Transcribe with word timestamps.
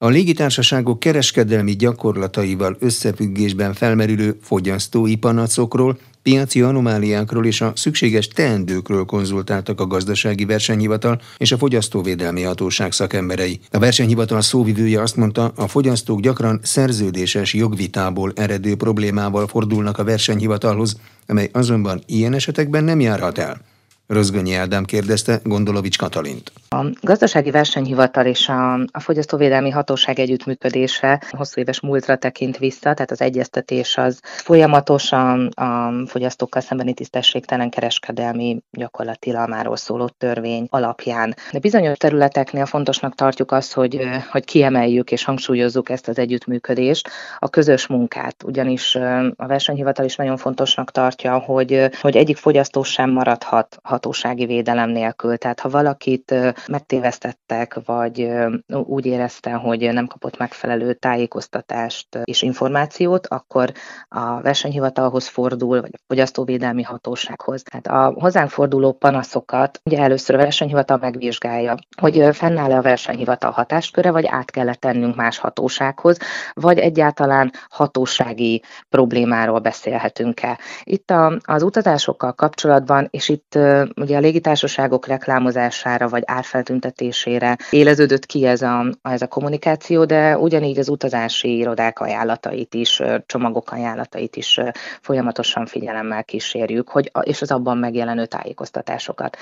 A 0.00 0.08
légitársaságok 0.08 1.00
kereskedelmi 1.00 1.76
gyakorlataival 1.76 2.76
összefüggésben 2.80 3.74
felmerülő 3.74 4.38
fogyasztói 4.42 5.16
panacokról, 5.16 5.98
piaci 6.22 6.62
anomáliákról 6.62 7.46
és 7.46 7.60
a 7.60 7.72
szükséges 7.74 8.28
teendőkről 8.28 9.04
konzultáltak 9.04 9.80
a 9.80 9.86
gazdasági 9.86 10.44
versenyhivatal 10.44 11.20
és 11.36 11.52
a 11.52 11.58
fogyasztóvédelmi 11.58 12.42
hatóság 12.42 12.92
szakemberei. 12.92 13.60
A 13.70 13.78
versenyhivatal 13.78 14.40
szóvivője 14.40 15.00
azt 15.00 15.16
mondta, 15.16 15.52
a 15.56 15.68
fogyasztók 15.68 16.20
gyakran 16.20 16.60
szerződéses 16.62 17.54
jogvitából 17.54 18.32
eredő 18.36 18.76
problémával 18.76 19.46
fordulnak 19.46 19.98
a 19.98 20.04
versenyhivatalhoz, 20.04 20.96
amely 21.26 21.50
azonban 21.52 22.02
ilyen 22.06 22.34
esetekben 22.34 22.84
nem 22.84 23.00
járhat 23.00 23.38
el. 23.38 23.60
Rözgönyi 24.08 24.54
Ádám 24.54 24.84
kérdezte 24.84 25.40
Gondolovics 25.42 25.98
Katalint. 25.98 26.52
A 26.68 26.84
gazdasági 27.00 27.50
versenyhivatal 27.50 28.26
és 28.26 28.48
a, 28.48 28.72
a 28.74 29.00
fogyasztóvédelmi 29.00 29.70
hatóság 29.70 30.18
együttműködése 30.18 31.22
hosszú 31.30 31.60
éves 31.60 31.80
múltra 31.80 32.16
tekint 32.16 32.58
vissza, 32.58 32.80
tehát 32.80 33.10
az 33.10 33.20
egyeztetés 33.20 33.96
az 33.96 34.20
folyamatosan 34.22 35.46
a 35.46 35.92
fogyasztókkal 36.06 36.62
szembeni 36.62 36.94
tisztességtelen 36.94 37.70
kereskedelmi 37.70 38.62
gyakorlat 38.70 39.18
tilalmáról 39.18 39.76
szóló 39.76 40.08
törvény 40.18 40.66
alapján. 40.70 41.34
De 41.52 41.58
bizonyos 41.58 41.96
területeknél 41.96 42.66
fontosnak 42.66 43.14
tartjuk 43.14 43.52
azt, 43.52 43.72
hogy, 43.72 44.00
hogy 44.30 44.44
kiemeljük 44.44 45.10
és 45.10 45.24
hangsúlyozzuk 45.24 45.88
ezt 45.88 46.08
az 46.08 46.18
együttműködést, 46.18 47.08
a 47.38 47.48
közös 47.48 47.86
munkát, 47.86 48.42
ugyanis 48.42 48.94
a 49.36 49.46
versenyhivatal 49.46 50.04
is 50.04 50.16
nagyon 50.16 50.36
fontosnak 50.36 50.90
tartja, 50.90 51.38
hogy, 51.38 51.88
hogy 52.00 52.16
egyik 52.16 52.36
fogyasztó 52.36 52.82
sem 52.82 53.10
maradhat 53.10 53.78
hatósági 53.98 54.46
védelem 54.46 54.90
nélkül. 54.90 55.36
Tehát 55.36 55.60
ha 55.60 55.68
valakit 55.68 56.34
megtévesztettek, 56.68 57.80
vagy 57.84 58.30
úgy 58.66 59.06
érezte, 59.06 59.52
hogy 59.52 59.92
nem 59.92 60.06
kapott 60.06 60.38
megfelelő 60.38 60.92
tájékoztatást 60.92 62.18
és 62.24 62.42
információt, 62.42 63.26
akkor 63.26 63.72
a 64.08 64.40
versenyhivatalhoz 64.40 65.26
fordul, 65.26 65.80
vagy 65.80 65.90
a 65.92 66.00
fogyasztóvédelmi 66.06 66.82
hatósághoz. 66.82 67.62
Tehát 67.62 67.86
a 67.86 68.20
hozzánk 68.20 68.50
forduló 68.50 68.92
panaszokat 68.92 69.80
ugye 69.84 69.98
először 69.98 70.34
a 70.34 70.38
versenyhivatal 70.38 70.98
megvizsgálja, 71.00 71.74
hogy 72.00 72.28
fennáll-e 72.32 72.76
a 72.76 72.82
versenyhivatal 72.82 73.50
hatásköre, 73.50 74.10
vagy 74.10 74.26
át 74.26 74.50
kell 74.50 74.74
tennünk 74.74 75.16
más 75.16 75.38
hatósághoz, 75.38 76.18
vagy 76.52 76.78
egyáltalán 76.78 77.52
hatósági 77.68 78.62
problémáról 78.88 79.58
beszélhetünk-e. 79.58 80.58
Itt 80.82 81.10
a, 81.10 81.38
az 81.42 81.62
utazásokkal 81.62 82.32
kapcsolatban, 82.32 83.08
és 83.10 83.28
itt 83.28 83.58
ugye 83.96 84.16
a 84.16 84.20
légitársaságok 84.20 85.06
reklámozására 85.06 86.08
vagy 86.08 86.22
árfeltüntetésére 86.26 87.56
éleződött 87.70 88.26
ki 88.26 88.46
ez 88.46 88.62
a, 88.62 88.86
ez 89.02 89.22
a 89.22 89.26
kommunikáció, 89.26 90.04
de 90.04 90.38
ugyanígy 90.38 90.78
az 90.78 90.88
utazási 90.88 91.56
irodák 91.56 92.00
ajánlatait 92.00 92.74
is, 92.74 93.02
csomagok 93.26 93.70
ajánlatait 93.70 94.36
is 94.36 94.60
folyamatosan 95.00 95.66
figyelemmel 95.66 96.24
kísérjük, 96.24 96.88
hogy, 96.88 97.10
és 97.22 97.42
az 97.42 97.50
abban 97.50 97.78
megjelenő 97.78 98.26
tájékoztatásokat. 98.26 99.36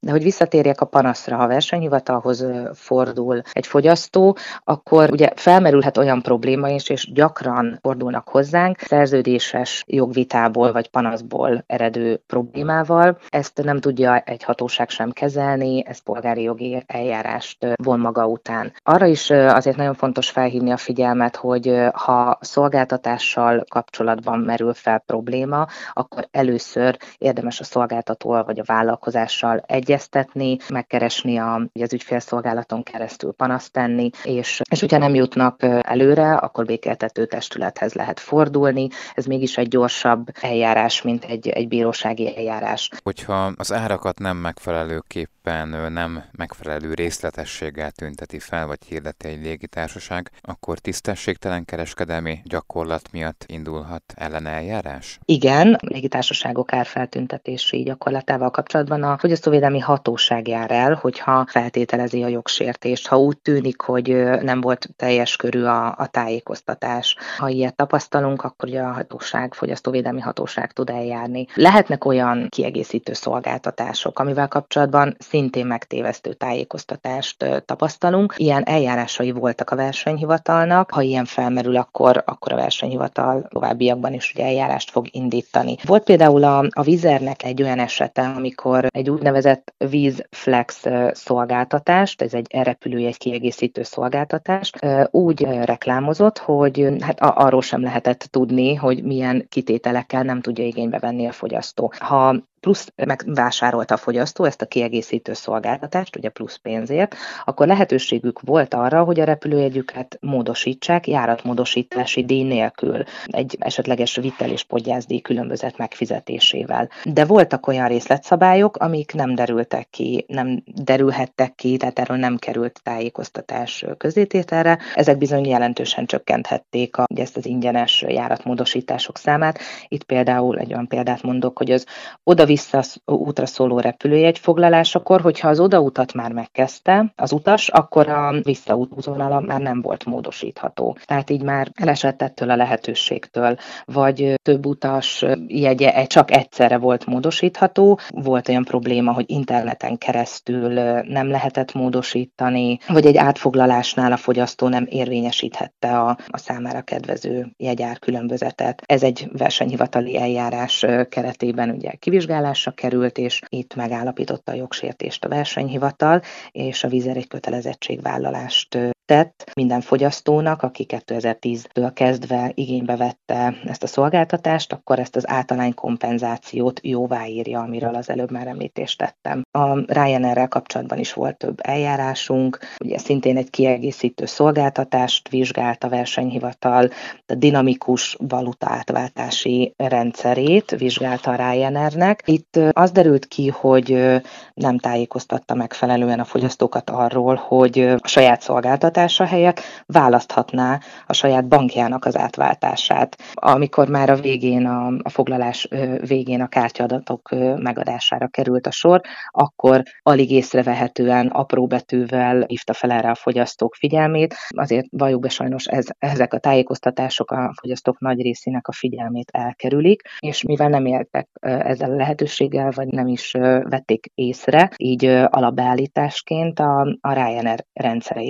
De 0.00 0.10
hogy 0.10 0.22
visszatérjek 0.22 0.80
a 0.80 0.86
panaszra, 0.86 1.36
ha 1.36 1.42
a 1.42 1.46
versenyhivatalhoz 1.46 2.46
fordul 2.74 3.42
egy 3.52 3.66
fogyasztó, 3.66 4.36
akkor 4.64 5.10
ugye 5.10 5.30
felmerülhet 5.34 5.96
olyan 5.96 6.22
probléma 6.22 6.68
is, 6.68 6.88
és 6.88 7.12
gyakran 7.12 7.78
fordulnak 7.80 8.28
hozzánk 8.28 8.78
szerződéses 8.78 9.84
jogvitából 9.86 10.72
vagy 10.72 10.88
panaszból 10.88 11.64
eredő 11.66 12.22
problémával. 12.26 13.18
Ezt 13.28 13.62
nem 13.62 13.80
tudja 13.92 14.18
egy 14.18 14.42
hatóság 14.42 14.88
sem 14.88 15.10
kezelni, 15.10 15.86
ez 15.86 15.98
polgári 15.98 16.42
jogi 16.42 16.82
eljárást 16.86 17.66
von 17.82 18.00
maga 18.00 18.26
után. 18.26 18.72
Arra 18.82 19.06
is 19.06 19.30
azért 19.30 19.76
nagyon 19.76 19.94
fontos 19.94 20.30
felhívni 20.30 20.70
a 20.70 20.76
figyelmet, 20.76 21.36
hogy 21.36 21.74
ha 21.92 22.38
szolgáltatással 22.40 23.64
kapcsolatban 23.68 24.38
merül 24.38 24.74
fel 24.74 24.98
probléma, 24.98 25.66
akkor 25.92 26.28
először 26.30 26.96
érdemes 27.18 27.60
a 27.60 27.64
szolgáltatóval 27.64 28.44
vagy 28.44 28.58
a 28.58 28.64
vállalkozással 28.66 29.62
egyeztetni, 29.66 30.56
megkeresni 30.68 31.38
a, 31.38 31.60
az 31.80 31.92
ügyfélszolgálaton 31.92 32.82
keresztül 32.82 33.32
panaszt 33.32 33.72
tenni, 33.72 34.10
és, 34.24 34.60
és 34.70 34.80
hogyha 34.80 34.98
nem 34.98 35.14
jutnak 35.14 35.62
előre, 35.80 36.34
akkor 36.34 36.64
békéltető 36.64 37.26
testülethez 37.26 37.92
lehet 37.92 38.20
fordulni. 38.20 38.88
Ez 39.14 39.24
mégis 39.24 39.56
egy 39.56 39.68
gyorsabb 39.68 40.28
eljárás, 40.40 41.02
mint 41.02 41.24
egy, 41.24 41.48
egy 41.48 41.68
bírósági 41.68 42.36
eljárás. 42.36 42.90
Hogyha 43.02 43.52
az 43.56 43.72
árakat 43.82 44.18
nem 44.18 44.36
megfelelőképpen, 44.36 45.92
nem 45.92 46.22
megfelelő 46.32 46.94
részletességgel 46.94 47.90
tünteti 47.90 48.38
fel, 48.38 48.66
vagy 48.66 48.78
hirdeti 48.88 49.28
egy 49.28 49.42
légitársaság, 49.42 50.30
akkor 50.40 50.78
tisztességtelen 50.78 51.64
kereskedelmi 51.64 52.40
gyakorlat 52.44 53.12
miatt 53.12 53.44
indulhat 53.46 54.02
ellen 54.16 54.46
eljárás? 54.46 55.18
Igen, 55.24 55.74
a 55.74 55.86
légitársaságok 55.86 56.72
árfeltüntetési 56.72 57.82
gyakorlatával 57.82 58.50
kapcsolatban 58.50 59.02
a 59.02 59.18
fogyasztóvédelmi 59.18 59.78
hatóság 59.78 60.48
jár 60.48 60.70
el, 60.70 60.94
hogyha 60.94 61.46
feltételezi 61.48 62.22
a 62.22 62.28
jogsértést, 62.28 63.06
ha 63.06 63.18
úgy 63.18 63.38
tűnik, 63.38 63.80
hogy 63.80 64.08
nem 64.42 64.60
volt 64.60 64.88
teljes 64.96 65.36
körű 65.36 65.62
a, 65.62 65.86
a 65.86 66.06
tájékoztatás. 66.06 67.16
Ha 67.38 67.48
ilyet 67.48 67.76
tapasztalunk, 67.76 68.42
akkor 68.42 68.68
ugye 68.68 68.80
a 68.80 68.92
hatóság, 68.92 69.54
fogyasztóvédelmi 69.54 70.20
hatóság 70.20 70.72
tud 70.72 70.90
eljárni. 70.90 71.46
Lehetnek 71.54 72.04
olyan 72.04 72.46
kiegészítő 72.48 73.12
szolgáltatások, 73.12 73.70
amivel 74.18 74.48
kapcsolatban 74.48 75.16
szintén 75.18 75.66
megtévesztő 75.66 76.32
tájékoztatást 76.32 77.62
tapasztalunk. 77.64 78.34
Ilyen 78.36 78.62
eljárásai 78.62 79.30
voltak 79.30 79.70
a 79.70 79.76
versenyhivatalnak, 79.76 80.90
ha 80.90 81.00
ilyen 81.00 81.24
felmerül, 81.24 81.76
akkor, 81.76 82.22
akkor 82.26 82.52
a 82.52 82.56
versenyhivatal 82.56 83.46
továbbiakban 83.48 84.12
is 84.12 84.32
ugye 84.34 84.44
eljárást 84.44 84.90
fog 84.90 85.06
indítani. 85.10 85.76
Volt 85.84 86.04
például 86.04 86.44
a, 86.44 86.64
a 86.70 86.82
Vizernek 86.82 87.42
egy 87.42 87.62
olyan 87.62 87.78
esete, 87.78 88.32
amikor 88.36 88.86
egy 88.88 89.10
úgynevezett 89.10 89.74
vízflex 89.78 90.84
szolgáltatást, 91.12 92.22
ez 92.22 92.34
egy 92.34 92.46
repülőjegy 92.50 93.18
kiegészítő 93.18 93.82
szolgáltatást, 93.82 94.86
úgy 95.10 95.42
reklámozott, 95.42 96.38
hogy 96.38 96.88
hát 97.00 97.20
arról 97.20 97.62
sem 97.62 97.82
lehetett 97.82 98.28
tudni, 98.30 98.74
hogy 98.74 99.02
milyen 99.02 99.46
kitételekkel 99.48 100.22
nem 100.22 100.40
tudja 100.40 100.64
igénybe 100.64 100.98
venni 100.98 101.26
a 101.26 101.32
fogyasztó. 101.32 101.92
Ha 101.98 102.36
plusz 102.62 102.92
megvásárolta 102.96 103.94
a 103.94 103.96
fogyasztó 103.96 104.44
ezt 104.44 104.62
a 104.62 104.66
kiegészítő 104.66 105.32
szolgáltatást, 105.32 106.16
ugye 106.16 106.28
plusz 106.28 106.56
pénzért, 106.56 107.14
akkor 107.44 107.66
lehetőségük 107.66 108.40
volt 108.40 108.74
arra, 108.74 109.04
hogy 109.04 109.20
a 109.20 109.24
repülőjegyüket 109.24 110.18
módosítsák 110.20 111.06
járatmódosítási 111.06 112.24
díj 112.24 112.42
nélkül, 112.42 113.02
egy 113.24 113.56
esetleges 113.60 114.16
vitel 114.16 114.50
és 114.50 114.64
podgyászdíj 114.64 115.20
különbözet 115.20 115.76
megfizetésével. 115.76 116.88
De 117.04 117.24
voltak 117.24 117.66
olyan 117.66 117.88
részletszabályok, 117.88 118.76
amik 118.76 119.12
nem 119.12 119.34
derültek 119.34 119.88
ki, 119.90 120.24
nem 120.28 120.62
derülhettek 120.64 121.54
ki, 121.54 121.76
tehát 121.76 121.98
erről 121.98 122.16
nem 122.16 122.36
került 122.36 122.80
tájékoztatás 122.82 123.84
közétételre. 123.98 124.78
Ezek 124.94 125.18
bizony 125.18 125.46
jelentősen 125.46 126.06
csökkenthették 126.06 126.96
a, 126.96 127.04
ezt 127.14 127.36
az 127.36 127.46
ingyenes 127.46 128.04
járatmódosítások 128.08 129.18
számát. 129.18 129.58
Itt 129.88 130.04
például 130.04 130.58
egy 130.58 130.72
olyan 130.72 130.88
példát 130.88 131.22
mondok, 131.22 131.58
hogy 131.58 131.70
az 131.70 131.86
oda 132.24 132.50
vissza 132.52 132.82
útra 133.04 133.46
szóló 133.46 133.80
repülőjegy 133.80 134.38
foglalásakor, 134.38 135.20
hogyha 135.20 135.48
az 135.48 135.60
odautat 135.60 136.12
már 136.12 136.32
megkezdte 136.32 137.12
az 137.16 137.32
utas, 137.32 137.68
akkor 137.68 138.08
a 138.08 138.34
visszaút 138.42 138.92
útvonala 138.96 139.40
már 139.40 139.60
nem 139.60 139.80
volt 139.80 140.04
módosítható. 140.04 140.96
Tehát 141.04 141.30
így 141.30 141.42
már 141.42 141.68
elesett 141.74 142.22
ettől 142.22 142.50
a 142.50 142.56
lehetőségtől, 142.56 143.56
vagy 143.84 144.34
több 144.42 144.66
utas 144.66 145.24
jegye 145.46 146.06
csak 146.06 146.30
egyszerre 146.30 146.78
volt 146.78 147.06
módosítható, 147.06 147.98
volt 148.08 148.48
olyan 148.48 148.64
probléma, 148.64 149.12
hogy 149.12 149.24
interneten 149.30 149.98
keresztül 149.98 150.72
nem 151.02 151.28
lehetett 151.30 151.72
módosítani, 151.72 152.78
vagy 152.88 153.06
egy 153.06 153.16
átfoglalásnál 153.16 154.12
a 154.12 154.16
fogyasztó 154.16 154.68
nem 154.68 154.86
érvényesíthette 154.88 155.98
a, 155.98 156.16
a 156.26 156.38
számára 156.38 156.80
kedvező 156.80 157.52
jegyár 157.56 157.98
különbözetet. 157.98 158.82
Ez 158.86 159.02
egy 159.02 159.28
versenyhivatali 159.32 160.18
eljárás 160.18 160.86
keretében 161.08 161.70
ugye 161.70 161.90
kivizsgál 161.90 162.41
vizsgálásra 162.42 162.72
került, 162.72 163.18
és 163.18 163.40
itt 163.48 163.74
megállapította 163.74 164.52
a 164.52 164.54
jogsértést 164.54 165.24
a 165.24 165.28
versenyhivatal, 165.28 166.22
és 166.50 166.84
a 166.84 166.88
vízer 166.88 167.16
egy 167.16 167.28
kötelezettségvállalást 167.28 168.78
tett 169.12 169.50
minden 169.54 169.80
fogyasztónak, 169.80 170.62
aki 170.62 170.86
2010-től 170.88 171.90
kezdve 171.94 172.50
igénybe 172.54 172.96
vette 172.96 173.54
ezt 173.64 173.82
a 173.82 173.86
szolgáltatást, 173.86 174.72
akkor 174.72 174.98
ezt 174.98 175.16
az 175.16 175.28
általány 175.28 175.74
kompenzációt 175.74 176.80
jóváírja, 176.82 177.60
amiről 177.60 177.94
az 177.94 178.10
előbb 178.10 178.30
már 178.30 178.46
említést 178.46 178.98
tettem. 178.98 179.42
A 179.50 179.92
Ryanair-rel 179.92 180.48
kapcsolatban 180.48 180.98
is 180.98 181.12
volt 181.12 181.36
több 181.36 181.58
eljárásunk, 181.62 182.58
ugye 182.84 182.98
szintén 182.98 183.36
egy 183.36 183.50
kiegészítő 183.50 184.24
szolgáltatást 184.24 185.28
vizsgált 185.28 185.84
a 185.84 185.88
versenyhivatal, 185.88 186.88
a 187.26 187.34
dinamikus 187.34 188.16
valuta 188.28 188.66
átváltási 188.70 189.74
rendszerét 189.76 190.70
vizsgálta 190.70 191.30
a 191.30 191.52
Ryanairnek. 191.52 192.22
Itt 192.26 192.58
az 192.70 192.90
derült 192.90 193.26
ki, 193.26 193.48
hogy 193.48 194.20
nem 194.54 194.78
tájékoztatta 194.78 195.54
megfelelően 195.54 196.20
a 196.20 196.24
fogyasztókat 196.24 196.90
arról, 196.90 197.34
hogy 197.34 197.78
a 197.78 198.08
saját 198.08 198.40
szolgáltatás 198.40 199.00
átváltása 199.02 199.24
helyett 199.24 199.60
választhatná 199.86 200.80
a 201.06 201.12
saját 201.12 201.48
bankjának 201.48 202.04
az 202.04 202.16
átváltását. 202.16 203.16
Amikor 203.32 203.88
már 203.88 204.10
a 204.10 204.16
végén, 204.16 204.66
a, 204.66 204.86
a 205.02 205.08
foglalás 205.08 205.68
végén 206.06 206.40
a 206.40 206.48
kártyadatok 206.48 207.28
megadására 207.56 208.28
került 208.28 208.66
a 208.66 208.70
sor, 208.70 209.00
akkor 209.30 209.82
alig 210.02 210.30
észrevehetően 210.30 211.26
apró 211.26 211.66
betűvel 211.66 212.44
hívta 212.46 212.72
fel 212.72 212.90
erre 212.90 213.10
a 213.10 213.14
fogyasztók 213.14 213.74
figyelmét. 213.74 214.34
Azért 214.48 214.86
valljuk 214.90 215.20
be 215.20 215.28
sajnos 215.28 215.64
ez, 215.64 215.86
ezek 215.98 216.34
a 216.34 216.38
tájékoztatások 216.38 217.30
a 217.30 217.52
fogyasztók 217.60 218.00
nagy 218.00 218.20
részének 218.22 218.68
a 218.68 218.72
figyelmét 218.72 219.30
elkerülik, 219.32 220.02
és 220.18 220.42
mivel 220.42 220.68
nem 220.68 220.86
éltek 220.86 221.28
ezzel 221.40 221.90
a 221.90 221.96
lehetőséggel, 221.96 222.70
vagy 222.74 222.86
nem 222.88 223.06
is 223.06 223.30
vették 223.62 224.10
észre, 224.14 224.70
így 224.76 225.04
alapbeállításként 225.06 226.58
a, 226.58 226.96
a 227.00 227.12
Ryanair 227.12 227.64
rendszere 227.72 228.20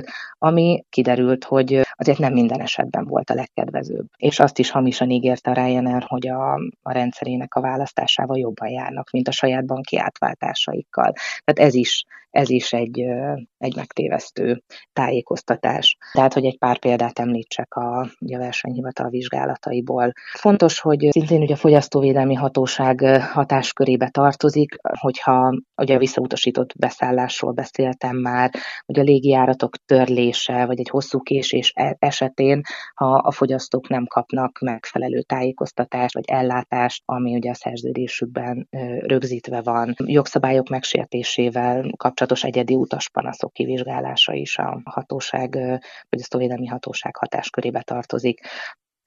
érvényesült, 0.00 0.28
ami 0.38 0.84
kiderült, 0.88 1.44
hogy 1.44 1.80
azért 1.90 2.18
nem 2.18 2.32
minden 2.32 2.60
esetben 2.60 3.04
volt 3.04 3.30
a 3.30 3.34
legkedvezőbb. 3.34 4.06
És 4.16 4.40
azt 4.40 4.58
is 4.58 4.70
hamisan 4.70 5.10
ígérte 5.10 5.50
a 5.50 5.54
Ryanair, 5.54 6.04
hogy 6.06 6.28
a, 6.28 6.54
a 6.82 6.92
rendszerének 6.92 7.54
a 7.54 7.60
választásával 7.60 8.38
jobban 8.38 8.68
járnak, 8.68 9.10
mint 9.10 9.28
a 9.28 9.32
saját 9.32 9.66
banki 9.66 9.98
átváltásaikkal. 9.98 11.12
Tehát 11.44 11.68
ez 11.68 11.74
is 11.74 12.04
ez 12.30 12.50
is 12.50 12.72
egy, 12.72 13.04
egy 13.58 13.76
megtévesztő 13.76 14.62
tájékoztatás. 14.92 15.96
Tehát, 16.12 16.32
hogy 16.32 16.44
egy 16.44 16.58
pár 16.58 16.78
példát 16.78 17.18
említsek 17.18 17.74
a, 17.74 18.00
a 18.00 18.38
versenyhivatal 18.38 19.08
vizsgálataiból. 19.08 20.12
Fontos, 20.32 20.80
hogy 20.80 21.08
szintén 21.10 21.42
ugye 21.42 21.54
a 21.54 21.56
fogyasztóvédelmi 21.56 22.34
hatóság 22.34 23.00
hatáskörébe 23.32 24.08
tartozik, 24.08 24.76
hogyha 25.00 25.58
ugye 25.76 25.98
visszautasított 25.98 26.78
beszállásról 26.78 27.52
beszéltem 27.52 28.16
már, 28.16 28.50
hogy 28.86 28.98
a 28.98 29.02
légijáratok 29.02 29.76
törlése, 29.90 30.66
vagy 30.66 30.78
egy 30.78 30.88
hosszú 30.88 31.20
késés 31.20 31.72
e, 31.74 31.96
esetén, 31.98 32.60
ha 32.94 33.12
a 33.12 33.30
fogyasztók 33.30 33.88
nem 33.88 34.06
kapnak 34.06 34.58
megfelelő 34.58 35.20
tájékoztatást, 35.20 36.14
vagy 36.14 36.24
ellátást, 36.26 37.02
ami 37.04 37.34
ugye 37.34 37.50
a 37.50 37.54
szerződésükben 37.54 38.68
rögzítve 39.00 39.60
van, 39.60 39.94
jogszabályok 40.04 40.68
megsértésével 40.68 41.90
kapcsolatos 41.96 42.44
egyedi 42.44 42.74
utaspanaszok 42.74 43.52
kivizsgálása 43.52 44.32
is 44.32 44.58
a 44.58 44.80
hatóság, 44.84 45.54
vagy 46.08 46.20
a 46.28 46.36
védelmi 46.36 46.66
hatóság 46.66 47.16
hatáskörébe 47.16 47.82
tartozik. 47.82 48.40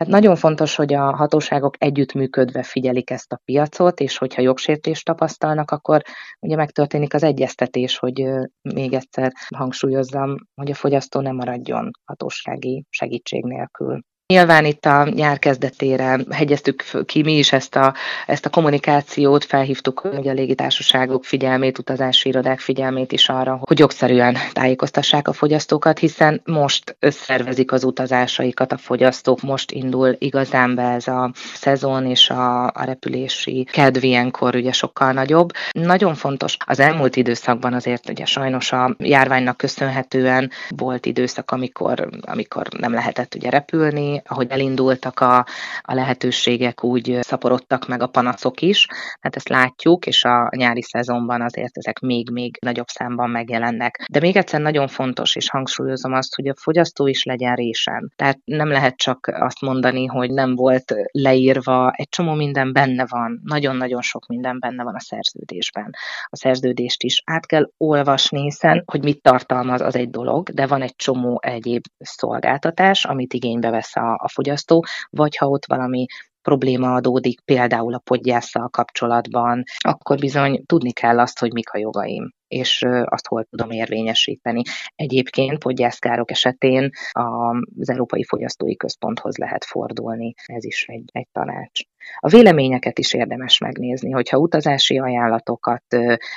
Tehát 0.04 0.22
nagyon 0.22 0.36
fontos, 0.36 0.76
hogy 0.76 0.94
a 0.94 1.16
hatóságok 1.16 1.76
együttműködve 1.78 2.64
figyelik 2.64 3.10
ezt 3.10 3.32
a 3.32 3.42
piacot, 3.46 4.00
és 4.00 4.18
hogyha 4.18 4.42
jogsértést 4.42 5.06
tapasztalnak, 5.06 5.72
akkor 5.72 6.02
ugye 6.40 6.56
megtörténik 6.56 7.14
az 7.14 7.24
egyeztetés, 7.24 7.98
hogy 7.98 8.24
még 8.62 8.94
egyszer 8.94 9.32
hangsúlyozzam, 9.56 10.36
hogy 10.56 10.72
a 10.72 10.76
fogyasztó 10.76 11.20
nem 11.20 11.36
maradjon 11.36 11.92
hatósági 12.06 12.86
segítség 12.90 13.44
nélkül. 13.44 14.04
Nyilván 14.34 14.66
itt 14.66 14.86
a 14.86 15.10
nyár 15.10 15.40
kezdetére 15.40 16.20
hegyeztük 16.30 16.84
ki 17.06 17.24
mi 17.24 17.38
is 17.38 17.52
ezt 17.52 17.76
a, 17.76 17.94
ezt 18.26 18.46
a 18.46 18.50
kommunikációt, 18.50 19.44
felhívtuk 19.44 20.00
hogy 20.00 20.28
a 20.28 20.34
légitársaságok 20.34 21.26
figyelmét, 21.26 21.78
utazási 21.78 22.30
irodák 22.30 22.60
figyelmét 22.60 23.12
is 23.12 23.30
arra, 23.30 23.60
hogy 23.62 23.80
jogszerűen 23.80 24.38
tájékoztassák 24.54 25.28
a 25.28 25.34
fogyasztókat, 25.34 26.00
hiszen 26.00 26.42
most 26.46 26.96
összervezik 27.00 27.72
az 27.72 27.84
utazásaikat 27.84 28.72
a 28.72 28.78
fogyasztók, 28.78 29.42
most 29.42 29.72
indul 29.72 30.16
igazán 30.18 30.76
be 30.76 30.84
ez 30.84 31.08
a 31.08 31.32
szezon 31.54 32.06
és 32.06 32.30
a, 32.30 32.64
a 32.64 32.84
repülési 32.84 33.68
kedv 33.72 34.04
ilyenkor 34.04 34.56
ugye 34.56 34.72
sokkal 34.72 35.12
nagyobb. 35.12 35.52
Nagyon 35.72 36.16
fontos, 36.16 36.58
az 36.66 36.80
elmúlt 36.80 37.16
időszakban 37.16 37.74
azért 37.74 38.10
ugye 38.10 38.26
sajnos 38.26 38.72
a 38.72 38.96
járványnak 39.00 39.58
köszönhetően 39.58 40.52
volt 40.70 41.06
időszak, 41.06 41.52
amikor, 41.52 42.10
amikor 42.22 42.68
nem 42.78 42.94
lehetett 42.94 43.36
ugye 43.36 43.50
repülni, 43.50 44.22
ahogy 44.28 44.48
elindultak 44.50 45.20
a, 45.20 45.46
a 45.82 45.94
lehetőségek, 45.94 46.84
úgy 46.84 47.18
szaporodtak 47.22 47.88
meg 47.88 48.02
a 48.02 48.08
panaszok 48.08 48.62
is. 48.62 48.88
Hát 49.20 49.36
ezt 49.36 49.50
látjuk, 49.50 50.06
és 50.06 50.24
a 50.24 50.50
nyári 50.56 50.82
szezonban 50.82 51.42
azért 51.42 51.78
ezek 51.78 52.00
még-még 52.00 52.58
nagyobb 52.62 52.88
számban 52.88 53.30
megjelennek. 53.30 54.06
De 54.12 54.20
még 54.20 54.38
egyszer 54.38 54.62
nagyon 54.62 54.88
fontos, 54.88 55.36
és 55.36 55.50
hangsúlyozom 55.50 56.14
azt, 56.14 56.36
hogy 56.36 56.48
a 56.48 56.54
fogyasztó 56.56 57.08
is 57.08 57.24
legyen 57.24 57.56
résen. 57.56 58.12
Tehát 58.16 58.40
nem 58.44 58.68
lehet 58.68 58.96
csak 58.96 59.28
azt 59.34 59.62
mondani, 59.62 60.06
hogy 60.06 60.32
nem 60.32 60.56
volt 60.56 60.96
leírva, 61.12 61.92
egy 61.96 62.10
csomó 62.10 62.34
minden 62.34 62.74
benne 62.74 63.06
van, 63.10 63.42
nagyon-nagyon 63.44 64.02
sok 64.02 64.28
minden 64.28 64.60
benne 64.60 64.84
van 64.84 64.96
a 64.96 65.00
szerződésben. 65.00 65.90
A 66.26 66.36
szerződést 66.36 67.04
is 67.04 67.22
át 67.26 67.46
kell 67.46 67.70
olvasni, 67.78 68.42
hiszen, 68.42 68.84
hogy 68.86 69.04
mit 69.04 69.22
tartalmaz, 69.22 69.82
az 69.82 69.96
egy 69.96 70.10
dolog, 70.10 70.50
de 70.50 70.68
van 70.68 70.82
egy 70.82 70.96
csomó 70.96 71.40
egyéb 71.42 71.84
szolgáltatás, 72.00 73.06
amit 73.06 73.34
igénybe 73.34 73.70
vesz 73.70 73.96
a 73.96 74.13
a, 74.16 74.28
fogyasztó, 74.28 74.86
vagy 75.10 75.36
ha 75.38 75.48
ott 75.48 75.66
valami 75.66 76.06
probléma 76.42 76.94
adódik, 76.94 77.42
például 77.42 77.94
a 77.94 78.02
podgyásszal 78.04 78.70
kapcsolatban, 78.70 79.64
akkor 79.78 80.18
bizony 80.18 80.64
tudni 80.66 80.92
kell 80.92 81.20
azt, 81.20 81.40
hogy 81.40 81.54
mik 81.54 81.70
a 81.70 81.78
jogaim 81.78 82.34
és 82.48 82.86
azt 83.04 83.28
hol 83.28 83.44
tudom 83.44 83.72
érvényesíteni. 83.72 84.62
Egyébként 84.96 85.58
podgyászkárok 85.58 86.32
esetén 86.32 86.90
az 87.12 87.90
Európai 87.90 88.24
Fogyasztói 88.24 88.76
Központhoz 88.76 89.38
lehet 89.38 89.66
fordulni, 89.66 90.34
ez 90.46 90.66
is 90.66 90.86
egy, 90.88 91.10
egy 91.12 91.28
tanács. 91.32 91.82
A 92.20 92.30
véleményeket 92.30 93.00
is 93.00 93.14
érdemes 93.14 93.58
megnézni, 93.58 94.12
hogyha 94.12 94.38
utazási 94.38 94.98
ajánlatokat 95.00 95.84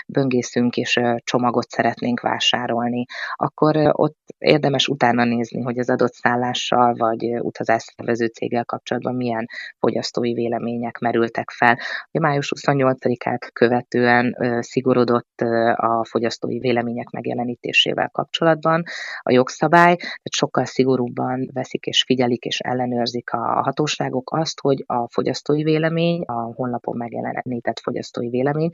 böngészünk 0.06 0.76
és 0.76 1.00
csomagot 1.24 1.70
szeretnénk 1.70 2.20
vásárolni, 2.20 3.04
akkor 3.34 3.76
ott 3.92 4.18
érdemes 4.38 4.88
utána 4.88 5.24
nézni, 5.24 5.62
hogy 5.62 5.78
az 5.78 5.90
adott 5.90 6.12
szállással 6.12 6.94
vagy 6.94 7.24
utazásszervező 7.40 8.26
céggel 8.26 8.64
kapcsolatban 8.64 9.14
milyen 9.14 9.46
fogyasztói 9.78 10.32
vélemények 10.32 10.98
merültek 10.98 11.50
fel. 11.50 11.78
A 12.10 12.20
május 12.20 12.52
28-át 12.56 13.52
követően 13.52 14.36
szigorodott 14.60 15.40
a 15.74 16.04
fogyasztói 16.08 16.58
vélemények 16.58 17.10
megjelenítésével 17.10 18.08
kapcsolatban 18.08 18.82
a 19.22 19.32
jogszabály, 19.32 19.96
tehát 19.96 20.34
sokkal 20.34 20.64
szigorúbban 20.64 21.50
veszik 21.52 21.84
és 21.84 22.02
figyelik 22.06 22.44
és 22.44 22.58
ellenőrzik 22.58 23.30
a 23.30 23.62
hatóságok 23.62 24.30
azt, 24.32 24.60
hogy 24.60 24.84
a 24.86 25.08
fogyasztói 25.08 25.55
vélemény, 25.62 26.22
a 26.22 26.32
honlapon 26.32 26.96
megjelenített 26.96 27.78
fogyasztói 27.78 28.28
vélemény 28.28 28.70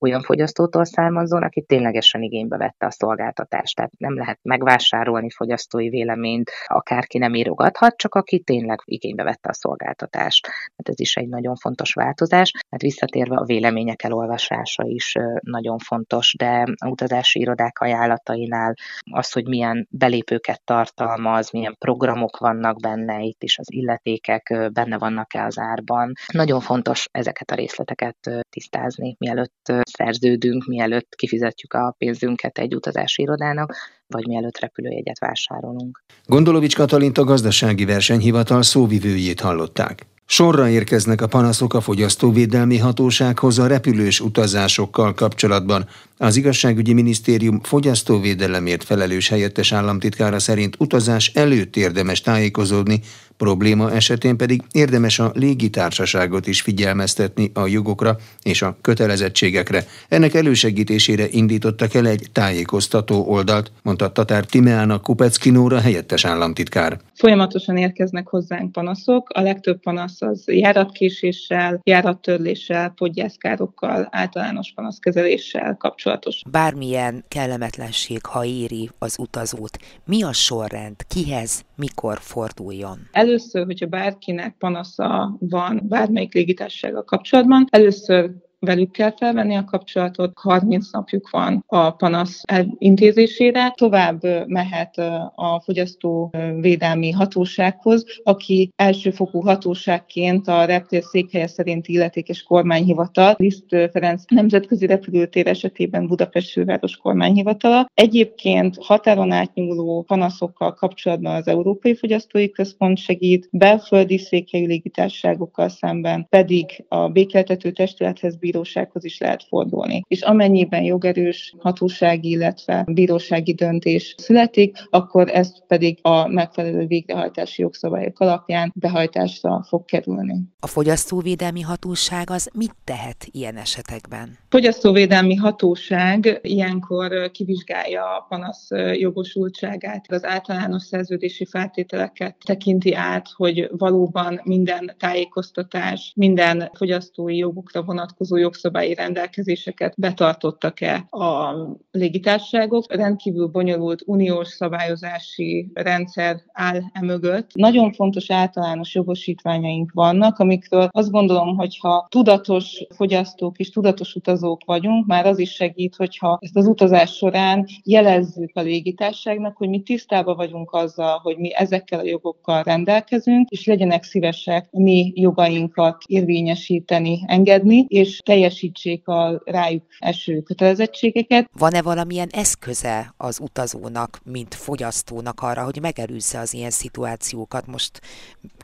olyan 0.00 0.22
fogyasztótól 0.22 0.84
származzon, 0.84 1.42
aki 1.42 1.62
ténylegesen 1.62 2.22
igénybe 2.22 2.56
vette 2.56 2.86
a 2.86 2.90
szolgáltatást. 2.90 3.76
Tehát 3.76 3.92
nem 3.98 4.16
lehet 4.16 4.38
megvásárolni 4.42 5.30
fogyasztói 5.30 5.88
véleményt, 5.88 6.50
akárki 6.66 7.18
nem 7.18 7.34
írogathat, 7.34 7.96
csak 7.96 8.14
aki 8.14 8.40
tényleg 8.40 8.80
igénybe 8.84 9.22
vette 9.22 9.48
a 9.48 9.54
szolgáltatást. 9.54 10.42
Tehát 10.42 10.88
ez 10.88 11.00
is 11.00 11.16
egy 11.16 11.28
nagyon 11.28 11.54
fontos 11.54 11.92
változás. 11.92 12.52
Hát 12.70 12.80
visszatérve 12.80 13.36
a 13.36 13.44
vélemények 13.44 14.02
elolvasása 14.02 14.84
is 14.86 15.14
nagyon 15.40 15.78
fontos, 15.78 16.34
de 16.38 16.64
a 16.76 16.88
utazási 16.88 17.40
irodák 17.40 17.78
ajánlatainál 17.78 18.74
az, 19.10 19.32
hogy 19.32 19.48
milyen 19.48 19.86
belépőket 19.90 20.64
tartalmaz, 20.64 21.50
milyen 21.50 21.76
programok 21.78 22.38
vannak 22.38 22.80
benne, 22.80 23.20
itt 23.22 23.42
is 23.42 23.58
az 23.58 23.72
illetékek 23.72 24.70
benne 24.72 24.98
vannak-e 24.98 25.44
az 25.44 25.58
árban. 25.58 26.12
Nagyon 26.32 26.60
fontos 26.60 27.08
ezeket 27.10 27.50
a 27.50 27.54
részleteket 27.54 28.16
tisztázni, 28.50 29.14
mielőtt 29.18 29.72
szerződünk, 29.96 30.66
mielőtt 30.66 31.14
kifizetjük 31.14 31.72
a 31.72 31.94
pénzünket 31.98 32.58
egy 32.58 32.74
utazási 32.74 33.22
irodának, 33.22 33.74
vagy 34.06 34.26
mielőtt 34.26 34.58
repülőjegyet 34.58 35.18
vásárolunk. 35.18 36.02
Gondolovics 36.26 36.76
Katalint 36.76 37.18
a 37.18 37.24
gazdasági 37.24 37.84
versenyhivatal 37.84 38.62
szóvivőjét 38.62 39.40
hallották. 39.40 40.06
Sorra 40.32 40.68
érkeznek 40.68 41.20
a 41.20 41.26
panaszok 41.26 41.74
a 41.74 41.80
fogyasztóvédelmi 41.80 42.78
hatósághoz 42.78 43.58
a 43.58 43.66
repülős 43.66 44.20
utazásokkal 44.20 45.14
kapcsolatban. 45.14 45.88
Az 46.16 46.36
igazságügyi 46.36 46.92
minisztérium 46.92 47.60
fogyasztóvédelemért 47.62 48.84
felelős 48.84 49.28
helyettes 49.28 49.72
államtitkára 49.72 50.38
szerint 50.38 50.76
utazás 50.78 51.32
előtt 51.34 51.76
érdemes 51.76 52.20
tájékozódni, 52.20 53.00
probléma 53.40 53.92
esetén 53.92 54.36
pedig 54.36 54.62
érdemes 54.72 55.18
a 55.18 55.30
légitársaságot 55.34 56.46
is 56.46 56.60
figyelmeztetni 56.60 57.50
a 57.54 57.66
jogokra 57.66 58.16
és 58.42 58.62
a 58.62 58.76
kötelezettségekre. 58.80 59.84
Ennek 60.08 60.34
elősegítésére 60.34 61.26
indítottak 61.30 61.94
el 61.94 62.06
egy 62.06 62.26
tájékoztató 62.32 63.24
oldalt, 63.28 63.72
mondta 63.82 64.12
Tatár 64.12 64.44
Timeának 64.44 65.02
Kupecki 65.02 65.50
Nóra 65.50 65.80
helyettes 65.80 66.24
államtitkár. 66.24 66.98
Folyamatosan 67.14 67.76
érkeznek 67.76 68.28
hozzánk 68.28 68.72
panaszok, 68.72 69.30
a 69.34 69.40
legtöbb 69.40 69.80
panasz 69.80 70.22
az 70.22 70.42
járatkéséssel, 70.46 71.80
járattörléssel, 71.84 72.92
podgyászkárokkal, 72.96 74.08
általános 74.10 74.72
panaszkezeléssel 74.74 75.76
kapcsolatos. 75.78 76.42
Bármilyen 76.50 77.24
kellemetlenség, 77.28 78.26
ha 78.26 78.44
éri 78.44 78.90
az 78.98 79.16
utazót, 79.18 79.78
mi 80.04 80.22
a 80.22 80.32
sorrend, 80.32 80.96
kihez, 81.08 81.64
mikor 81.80 82.18
forduljon? 82.18 82.98
Először, 83.12 83.64
hogyha 83.64 83.86
bárkinek 83.86 84.54
panasza 84.58 85.36
van 85.40 85.80
bármelyik 85.88 86.34
légitársasággal 86.34 87.04
kapcsolatban, 87.04 87.66
először 87.70 88.30
velük 88.60 88.90
kell 88.90 89.12
felvenni 89.16 89.54
a 89.54 89.64
kapcsolatot, 89.64 90.32
30 90.34 90.90
napjuk 90.90 91.30
van 91.30 91.64
a 91.66 91.90
panasz 91.90 92.42
intézésére, 92.78 93.70
tovább 93.76 94.22
mehet 94.46 94.98
a 95.34 95.60
fogyasztóvédelmi 95.64 97.10
hatósághoz, 97.10 98.04
aki 98.22 98.72
elsőfokú 98.76 99.40
hatóságként 99.40 100.48
a 100.48 100.64
reptér 100.64 101.02
székhelye 101.02 101.46
szerint 101.46 101.88
illetékes 101.88 102.42
kormányhivatal, 102.42 103.34
Liszt 103.38 103.68
Ferenc 103.68 104.22
Nemzetközi 104.28 104.86
Repülőtér 104.86 105.46
esetében 105.46 106.06
Budapest 106.06 106.52
főváros 106.52 106.96
kormányhivatala. 106.96 107.90
Egyébként 107.94 108.76
határon 108.80 109.30
átnyúló 109.30 110.02
panaszokkal 110.02 110.74
kapcsolatban 110.74 111.34
az 111.34 111.46
Európai 111.46 111.94
Fogyasztói 111.94 112.50
Központ 112.50 112.98
segít, 112.98 113.48
belföldi 113.50 114.18
székhelyű 114.18 114.66
légitárságokkal 114.66 115.68
szemben 115.68 116.26
pedig 116.28 116.84
a 116.88 117.08
békeltető 117.08 117.70
testülethez, 117.70 118.36
bírósághoz 118.50 119.04
is 119.04 119.18
lehet 119.18 119.44
fordulni. 119.48 120.02
És 120.08 120.20
amennyiben 120.20 120.82
jogerős 120.82 121.54
hatósági, 121.58 122.28
illetve 122.30 122.84
bírósági 122.86 123.54
döntés 123.54 124.14
születik, 124.18 124.76
akkor 124.90 125.28
ezt 125.28 125.62
pedig 125.66 125.98
a 126.02 126.28
megfelelő 126.28 126.86
végrehajtási 126.86 127.62
jogszabályok 127.62 128.20
alapján 128.20 128.72
behajtásra 128.74 129.64
fog 129.68 129.84
kerülni. 129.84 130.34
A 130.60 130.66
fogyasztóvédelmi 130.66 131.60
hatóság 131.60 132.30
az 132.30 132.50
mit 132.54 132.74
tehet 132.84 133.26
ilyen 133.30 133.56
esetekben? 133.56 134.38
Fogyasztóvédelmi 134.48 135.34
hatóság 135.34 136.38
ilyenkor 136.42 137.30
kivizsgálja 137.30 138.02
a 138.02 138.26
panasz 138.28 138.68
jogosultságát, 138.92 140.12
az 140.12 140.24
általános 140.24 140.82
szerződési 140.82 141.44
feltételeket 141.44 142.36
tekinti 142.44 142.94
át, 142.94 143.28
hogy 143.36 143.70
valóban 143.78 144.40
minden 144.44 144.94
tájékoztatás, 144.98 146.12
minden 146.16 146.70
fogyasztói 146.74 147.36
jogokra 147.36 147.82
vonatkozó 147.82 148.36
jogszabályi 148.40 148.94
rendelkezéseket 148.94 149.94
betartottak-e 149.96 151.06
a 151.10 151.54
légitárságok. 151.90 152.94
Rendkívül 152.94 153.46
bonyolult 153.46 154.02
uniós 154.06 154.48
szabályozási 154.48 155.70
rendszer 155.74 156.42
áll 156.52 156.80
e 156.92 157.00
mögött. 157.00 157.50
Nagyon 157.54 157.92
fontos 157.92 158.30
általános 158.30 158.94
jogosítványaink 158.94 159.90
vannak, 159.92 160.38
amikről 160.38 160.88
azt 160.90 161.10
gondolom, 161.10 161.56
hogyha 161.56 162.06
tudatos 162.10 162.86
fogyasztók 162.94 163.58
és 163.58 163.70
tudatos 163.70 164.14
utazók 164.14 164.64
vagyunk, 164.64 165.06
már 165.06 165.26
az 165.26 165.38
is 165.38 165.50
segít, 165.50 165.96
hogyha 165.96 166.38
ezt 166.40 166.56
az 166.56 166.66
utazás 166.66 167.16
során 167.16 167.66
jelezzük 167.84 168.50
a 168.54 168.60
légitárságnak, 168.60 169.56
hogy 169.56 169.68
mi 169.68 169.80
tisztában 169.80 170.36
vagyunk 170.36 170.72
azzal, 170.72 171.18
hogy 171.22 171.36
mi 171.36 171.54
ezekkel 171.54 171.98
a 171.98 172.04
jogokkal 172.04 172.62
rendelkezünk, 172.62 173.48
és 173.48 173.66
legyenek 173.66 174.02
szívesek 174.02 174.68
mi 174.70 175.12
jogainkat 175.14 175.96
érvényesíteni, 176.06 177.20
engedni, 177.26 177.84
és 177.88 178.18
teljesítsék 178.30 179.08
a 179.08 179.42
rájuk 179.44 179.84
eső 179.98 180.40
kötelezettségeket. 180.40 181.50
Van-e 181.58 181.82
valamilyen 181.82 182.28
eszköze 182.32 183.14
az 183.16 183.40
utazónak, 183.40 184.20
mint 184.24 184.54
fogyasztónak 184.54 185.40
arra, 185.40 185.64
hogy 185.64 185.78
megelőzze 185.80 186.38
az 186.38 186.54
ilyen 186.54 186.70
szituációkat? 186.70 187.66
Most 187.66 188.00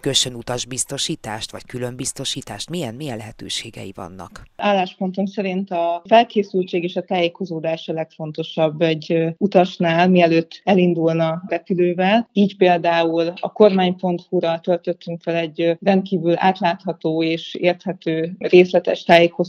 kössön 0.00 0.35
utasbiztosítást, 0.35 1.52
vagy 1.52 1.64
külön 1.64 1.96
biztosítást? 1.96 2.70
Milyen, 2.70 2.94
milyen 2.94 3.16
lehetőségei 3.16 3.92
vannak? 3.94 4.42
Álláspontom 4.56 5.26
szerint 5.26 5.70
a 5.70 6.02
felkészültség 6.04 6.82
és 6.82 6.96
a 6.96 7.02
tájékozódás 7.02 7.88
a 7.88 7.92
legfontosabb 7.92 8.80
egy 8.80 9.35
utasnál, 9.38 10.08
mielőtt 10.08 10.61
elindulna 10.64 11.42
repülővel. 11.49 12.28
Így 12.32 12.56
például 12.56 13.32
a 13.40 13.52
kormány.hu-ra 13.52 14.61
töltöttünk 14.61 15.20
fel 15.23 15.35
egy 15.35 15.76
rendkívül 15.80 16.35
átlátható 16.37 17.23
és 17.23 17.54
érthető 17.54 18.37
részletes 18.38 19.02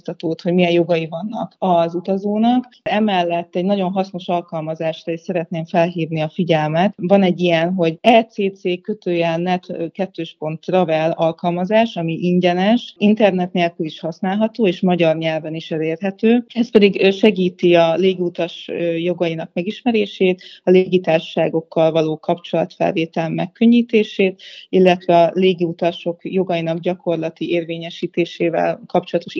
tájékoztatót, 0.07 0.41
hogy 0.41 0.53
milyen 0.53 0.71
jogai 0.71 1.07
vannak 1.07 1.55
az 1.57 1.95
utazónak. 1.95 2.65
Emellett 2.83 3.55
egy 3.55 3.65
nagyon 3.65 3.91
hasznos 3.91 4.27
alkalmazásra 4.27 5.11
is 5.11 5.19
szeretném 5.19 5.65
felhívni 5.65 6.21
a 6.21 6.29
figyelmet. 6.29 6.93
Van 6.97 7.23
egy 7.23 7.39
ilyen, 7.39 7.73
hogy 7.73 7.97
ECC 8.01 8.81
kötőjel 8.81 9.37
net 9.37 9.65
2.travel 9.67 11.11
alkalmazás, 11.11 11.95
ami 11.95 12.13
ingyenes, 12.13 12.95
internet 12.97 13.53
nélkül 13.53 13.85
is 13.85 13.99
használható, 13.99 14.67
és 14.67 14.81
magyar 14.81 15.15
nyelven 15.15 15.55
is 15.55 15.71
elérhető. 15.71 16.45
Ez 16.53 16.71
pedig 16.71 17.11
segíti 17.11 17.75
a 17.75 17.95
légutas 17.95 18.71
jogainak 18.97 19.49
megismerését, 19.53 20.41
a 20.63 20.69
légitársaságokkal 20.69 21.91
való 21.91 22.17
kapcsolatfelvétel 22.17 23.29
megkönnyítését, 23.29 24.41
illetve 24.69 25.21
a 25.21 25.31
légiutasok 25.33 26.19
jogainak 26.23 26.79
gyakorlati 26.79 27.49
érvényesítésével 27.49 28.81
kapcsolatos 28.85 29.35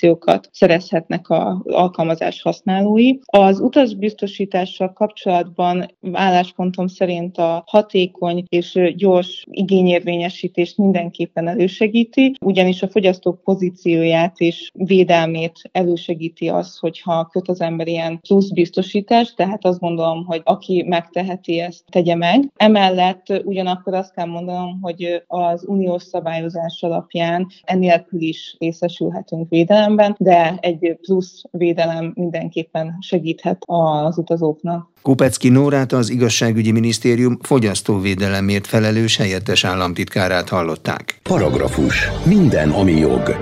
információkat 0.00 0.48
szerezhetnek 0.52 1.30
az 1.30 1.56
alkalmazás 1.64 2.42
használói. 2.42 3.18
Az 3.24 3.60
utasbiztosítással 3.60 4.92
kapcsolatban 4.92 5.94
álláspontom 6.12 6.86
szerint 6.86 7.38
a 7.38 7.62
hatékony 7.66 8.44
és 8.48 8.94
gyors 8.96 9.46
igényérvényesítést 9.50 10.76
mindenképpen 10.76 11.48
elősegíti, 11.48 12.34
ugyanis 12.40 12.82
a 12.82 12.88
fogyasztók 12.88 13.42
pozícióját 13.42 14.38
és 14.38 14.70
védelmét 14.72 15.60
elősegíti 15.72 16.48
az, 16.48 16.78
hogyha 16.78 17.28
köt 17.32 17.48
az 17.48 17.60
ember 17.60 17.88
ilyen 17.88 18.20
plusz 18.20 18.50
biztosítást, 18.50 19.36
tehát 19.36 19.64
azt 19.64 19.80
gondolom, 19.80 20.24
hogy 20.24 20.40
aki 20.44 20.84
megteheti, 20.86 21.58
ezt 21.60 21.84
tegye 21.90 22.14
meg. 22.14 22.50
Emellett 22.56 23.42
ugyanakkor 23.44 23.94
azt 23.94 24.14
kell 24.14 24.26
mondanom, 24.26 24.78
hogy 24.80 25.22
az 25.26 25.64
uniós 25.66 26.02
szabályozás 26.02 26.82
alapján 26.82 27.46
enélkül 27.62 28.20
is 28.20 28.56
részesülhetünk 28.58 29.48
védelemben, 29.80 30.16
de 30.18 30.58
egy 30.60 30.96
plusz 31.00 31.42
védelem 31.50 32.12
mindenképpen 32.14 32.96
segíthet 33.00 33.62
az 33.66 34.18
utazóknak. 34.18 34.88
Kupecki 35.02 35.48
Nórát 35.48 35.92
az 35.92 36.10
igazságügyi 36.10 36.70
minisztérium 36.70 37.38
fogyasztóvédelemért 37.42 38.66
felelős 38.66 39.16
helyettes 39.16 39.64
államtitkárát 39.64 40.48
hallották. 40.48 41.20
Paragrafus. 41.22 42.10
Minden, 42.24 42.70
ami 42.70 42.92
jog. 42.92 43.36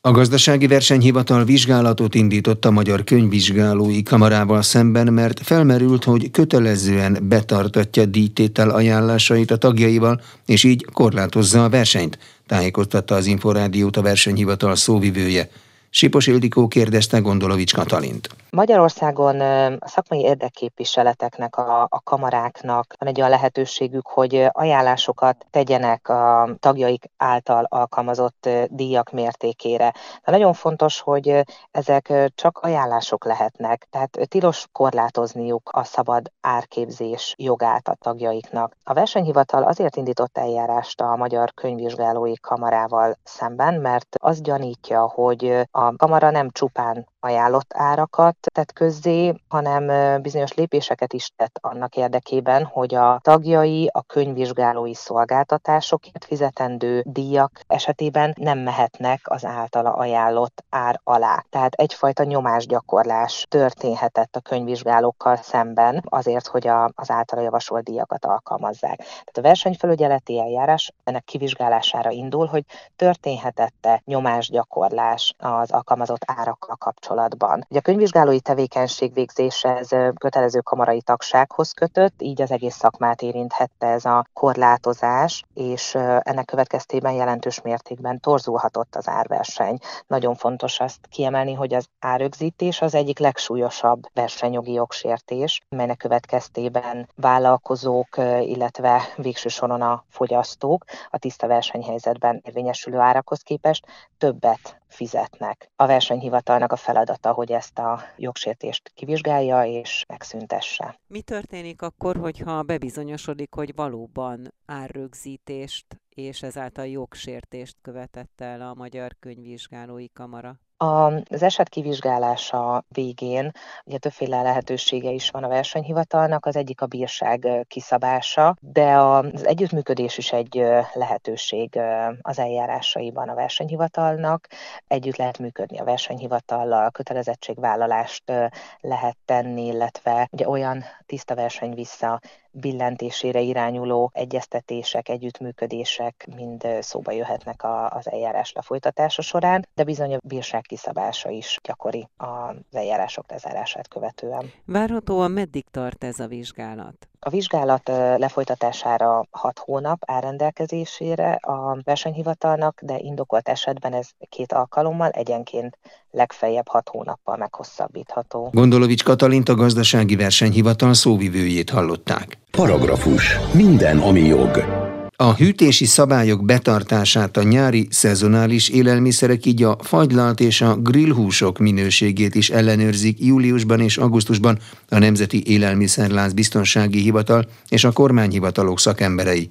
A 0.00 0.10
gazdasági 0.10 0.66
versenyhivatal 0.66 1.44
vizsgálatot 1.44 2.14
indított 2.14 2.64
a 2.64 2.70
Magyar 2.70 3.04
Könyvvizsgálói 3.04 4.02
Kamarával 4.02 4.62
szemben, 4.62 5.12
mert 5.12 5.40
felmerült, 5.40 6.04
hogy 6.04 6.30
kötelezően 6.30 7.18
betartatja 7.22 8.04
díjtétel 8.04 8.70
ajánlásait 8.70 9.50
a 9.50 9.56
tagjaival, 9.56 10.20
és 10.46 10.64
így 10.64 10.84
korlátozza 10.92 11.64
a 11.64 11.68
versenyt, 11.68 12.18
tájékoztatta 12.46 13.14
az 13.14 13.26
Inforádiót 13.26 13.96
a 13.96 14.02
versenyhivatal 14.02 14.76
szóvivője. 14.76 15.48
Sipos 15.96 16.26
Ildikó 16.26 16.68
kérdezte 16.68 17.18
Gondolovics 17.18 17.74
Katalint. 17.74 18.28
Magyarországon 18.50 19.40
a 19.80 19.88
szakmai 19.88 20.20
érdekképviseleteknek, 20.20 21.56
a, 21.56 21.82
a 21.82 22.00
kamaráknak 22.04 22.94
van 22.98 23.08
egy 23.08 23.18
olyan 23.18 23.30
lehetőségük, 23.30 24.06
hogy 24.06 24.46
ajánlásokat 24.50 25.46
tegyenek 25.50 26.08
a 26.08 26.48
tagjaik 26.60 27.04
által 27.16 27.66
alkalmazott 27.68 28.48
díjak 28.68 29.10
mértékére. 29.10 29.94
De 30.24 30.32
nagyon 30.32 30.52
fontos, 30.52 31.00
hogy 31.00 31.40
ezek 31.70 32.12
csak 32.34 32.58
ajánlások 32.58 33.24
lehetnek, 33.24 33.86
tehát 33.90 34.18
tilos 34.28 34.66
korlátozniuk 34.72 35.70
a 35.72 35.84
szabad 35.84 36.32
árképzés 36.40 37.34
jogát 37.38 37.88
a 37.88 37.96
tagjaiknak. 38.00 38.76
A 38.84 38.92
versenyhivatal 38.92 39.62
azért 39.62 39.96
indított 39.96 40.38
eljárást 40.38 41.00
a 41.00 41.16
Magyar 41.16 41.54
Könyvvizsgálói 41.54 42.34
Kamarával 42.40 43.18
szemben, 43.24 43.74
mert 43.74 44.16
az 44.20 44.40
gyanítja, 44.40 45.00
hogy 45.14 45.66
a 45.70 45.83
kamara 45.96 46.30
nem 46.30 46.50
csupán 46.50 47.08
ajánlott 47.24 47.70
árakat 47.74 48.36
tett 48.40 48.72
közzé, 48.72 49.34
hanem 49.48 50.22
bizonyos 50.22 50.54
lépéseket 50.54 51.12
is 51.12 51.30
tett 51.36 51.58
annak 51.60 51.96
érdekében, 51.96 52.64
hogy 52.64 52.94
a 52.94 53.18
tagjai 53.22 53.90
a 53.92 54.02
könyvvizsgálói 54.02 54.94
szolgáltatásokért 54.94 56.24
fizetendő 56.24 57.02
díjak 57.06 57.60
esetében 57.66 58.34
nem 58.38 58.58
mehetnek 58.58 59.20
az 59.24 59.44
általa 59.44 59.92
ajánlott 59.92 60.64
ár 60.70 61.00
alá. 61.04 61.44
Tehát 61.50 61.74
egyfajta 61.74 62.24
nyomásgyakorlás 62.24 63.46
történhetett 63.48 64.36
a 64.36 64.40
könyvvizsgálókkal 64.40 65.36
szemben 65.36 66.02
azért, 66.08 66.46
hogy 66.46 66.66
a, 66.66 66.90
az 66.94 67.10
általa 67.10 67.42
javasolt 67.42 67.84
díjakat 67.84 68.24
alkalmazzák. 68.24 68.96
Tehát 68.96 69.38
a 69.38 69.40
versenyfelügyeleti 69.40 70.40
eljárás 70.40 70.92
ennek 71.04 71.24
kivizsgálására 71.24 72.10
indul, 72.10 72.46
hogy 72.46 72.64
történhetette 72.96 74.02
nyomásgyakorlás 74.04 75.34
az 75.38 75.70
alkalmazott 75.70 76.22
árakkal 76.26 76.76
kapcsolatban 76.76 77.13
kapcsolatban. 77.14 77.66
Ugye 77.68 77.78
a 77.78 77.82
könyvvizsgálói 77.82 78.40
tevékenység 78.40 79.14
végzése 79.14 79.76
ez 79.76 79.88
kötelező 80.18 80.60
kamarai 80.60 81.00
tagsághoz 81.00 81.72
kötött, 81.72 82.22
így 82.22 82.42
az 82.42 82.50
egész 82.50 82.74
szakmát 82.74 83.22
érinthette 83.22 83.86
ez 83.86 84.04
a 84.04 84.26
korlátozás, 84.32 85.42
és 85.54 85.94
ennek 86.20 86.44
következtében 86.44 87.12
jelentős 87.12 87.60
mértékben 87.60 88.20
torzulhatott 88.20 88.96
az 88.96 89.08
árverseny. 89.08 89.78
Nagyon 90.06 90.34
fontos 90.34 90.80
azt 90.80 90.98
kiemelni, 91.10 91.52
hogy 91.52 91.74
az 91.74 91.88
árögzítés 91.98 92.80
az 92.80 92.94
egyik 92.94 93.18
legsúlyosabb 93.18 94.02
versenyjogi 94.14 94.72
jogsértés, 94.72 95.60
melynek 95.68 95.96
következtében 95.96 97.08
vállalkozók, 97.16 98.16
illetve 98.40 99.02
végső 99.16 99.48
soron 99.48 99.82
a 99.82 100.04
fogyasztók 100.08 100.84
a 101.10 101.18
tiszta 101.18 101.46
versenyhelyzetben 101.46 102.40
érvényesülő 102.44 102.98
árakhoz 102.98 103.40
képest 103.40 103.86
többet 104.18 104.82
fizetnek. 104.94 105.70
A 105.76 105.86
versenyhivatalnak 105.86 106.72
a 106.72 106.76
feladata, 107.04 107.32
hogy 107.32 107.52
ezt 107.52 107.78
a 107.78 108.02
jogsértést 108.16 108.92
kivizsgálja 108.94 109.64
és 109.64 110.04
megszüntesse. 110.08 111.00
Mi 111.06 111.20
történik 111.20 111.82
akkor, 111.82 112.16
hogyha 112.16 112.62
bebizonyosodik, 112.62 113.54
hogy 113.54 113.74
valóban 113.74 114.54
árrögzítést 114.66 115.86
és 116.08 116.42
ezáltal 116.42 116.86
jogsértést 116.86 117.76
követett 117.82 118.40
el 118.40 118.60
a 118.60 118.74
Magyar 118.74 119.16
Könyvvizsgálói 119.20 120.08
Kamara? 120.12 120.58
Az 120.76 121.42
eset 121.42 121.68
kivizsgálása 121.68 122.84
végén 122.88 123.50
ugye 123.84 123.98
többféle 123.98 124.42
lehetősége 124.42 125.10
is 125.10 125.30
van 125.30 125.44
a 125.44 125.48
versenyhivatalnak, 125.48 126.46
az 126.46 126.56
egyik 126.56 126.80
a 126.80 126.86
bírság 126.86 127.64
kiszabása, 127.66 128.56
de 128.60 128.98
az 128.98 129.46
együttműködés 129.46 130.18
is 130.18 130.32
egy 130.32 130.64
lehetőség 130.92 131.78
az 132.20 132.38
eljárásaiban 132.38 133.28
a 133.28 133.34
versenyhivatalnak. 133.34 134.46
Együtt 134.86 135.16
lehet 135.16 135.38
működni 135.38 135.78
a 135.78 135.84
versenyhivatallal, 135.84 136.90
kötelezettségvállalást 136.90 138.32
lehet 138.80 139.16
tenni, 139.24 139.66
illetve 139.66 140.28
ugye 140.30 140.48
olyan 140.48 140.84
tiszta 141.06 141.34
verseny 141.34 141.74
vissza 141.74 142.20
billentésére 142.54 143.40
irányuló 143.40 144.10
egyeztetések, 144.14 145.08
együttműködések 145.08 146.28
mind 146.36 146.66
szóba 146.80 147.12
jöhetnek 147.12 147.62
az 147.88 148.10
eljárás 148.10 148.52
lefolytatása 148.52 149.22
során, 149.22 149.68
de 149.74 149.84
bizony 149.84 150.14
a 150.14 150.18
bírság 150.24 150.62
kiszabása 150.62 151.30
is 151.30 151.58
gyakori 151.62 152.08
az 152.16 152.56
eljárások 152.72 153.30
lezárását 153.30 153.88
követően. 153.88 154.52
Várhatóan 154.64 155.30
meddig 155.30 155.64
tart 155.70 156.04
ez 156.04 156.18
a 156.20 156.26
vizsgálat? 156.26 157.08
A 157.26 157.30
vizsgálat 157.30 157.88
lefolytatására 158.16 159.26
6 159.30 159.58
hónap 159.58 160.02
áll 160.06 160.20
rendelkezésére 160.20 161.32
a 161.32 161.78
versenyhivatalnak, 161.84 162.80
de 162.82 162.98
indokolt 162.98 163.48
esetben 163.48 163.92
ez 163.92 164.08
két 164.28 164.52
alkalommal 164.52 165.10
egyenként 165.10 165.78
legfeljebb 166.10 166.68
6 166.68 166.88
hónappal 166.88 167.36
meghosszabbítható. 167.36 168.48
Gondolovics 168.52 169.04
Katalint 169.04 169.48
a 169.48 169.54
gazdasági 169.54 170.16
versenyhivatal 170.16 170.94
szóvivőjét 170.94 171.70
hallották. 171.70 172.38
Paragrafus. 172.50 173.38
Minden, 173.52 173.98
ami 173.98 174.20
jog. 174.20 174.83
A 175.16 175.34
hűtési 175.34 175.84
szabályok 175.84 176.44
betartását 176.44 177.36
a 177.36 177.42
nyári 177.42 177.86
szezonális 177.90 178.68
élelmiszerek, 178.68 179.46
így 179.46 179.62
a 179.62 179.76
fagylalt 179.80 180.40
és 180.40 180.60
a 180.60 180.76
grillhúsok 180.76 181.58
minőségét 181.58 182.34
is 182.34 182.50
ellenőrzik 182.50 183.20
júliusban 183.20 183.80
és 183.80 183.96
augusztusban 183.96 184.58
a 184.88 184.98
Nemzeti 184.98 185.42
Élelmiszerlánc 185.46 186.32
Biztonsági 186.32 186.98
Hivatal 186.98 187.46
és 187.68 187.84
a 187.84 187.92
kormányhivatalok 187.92 188.80
szakemberei. 188.80 189.48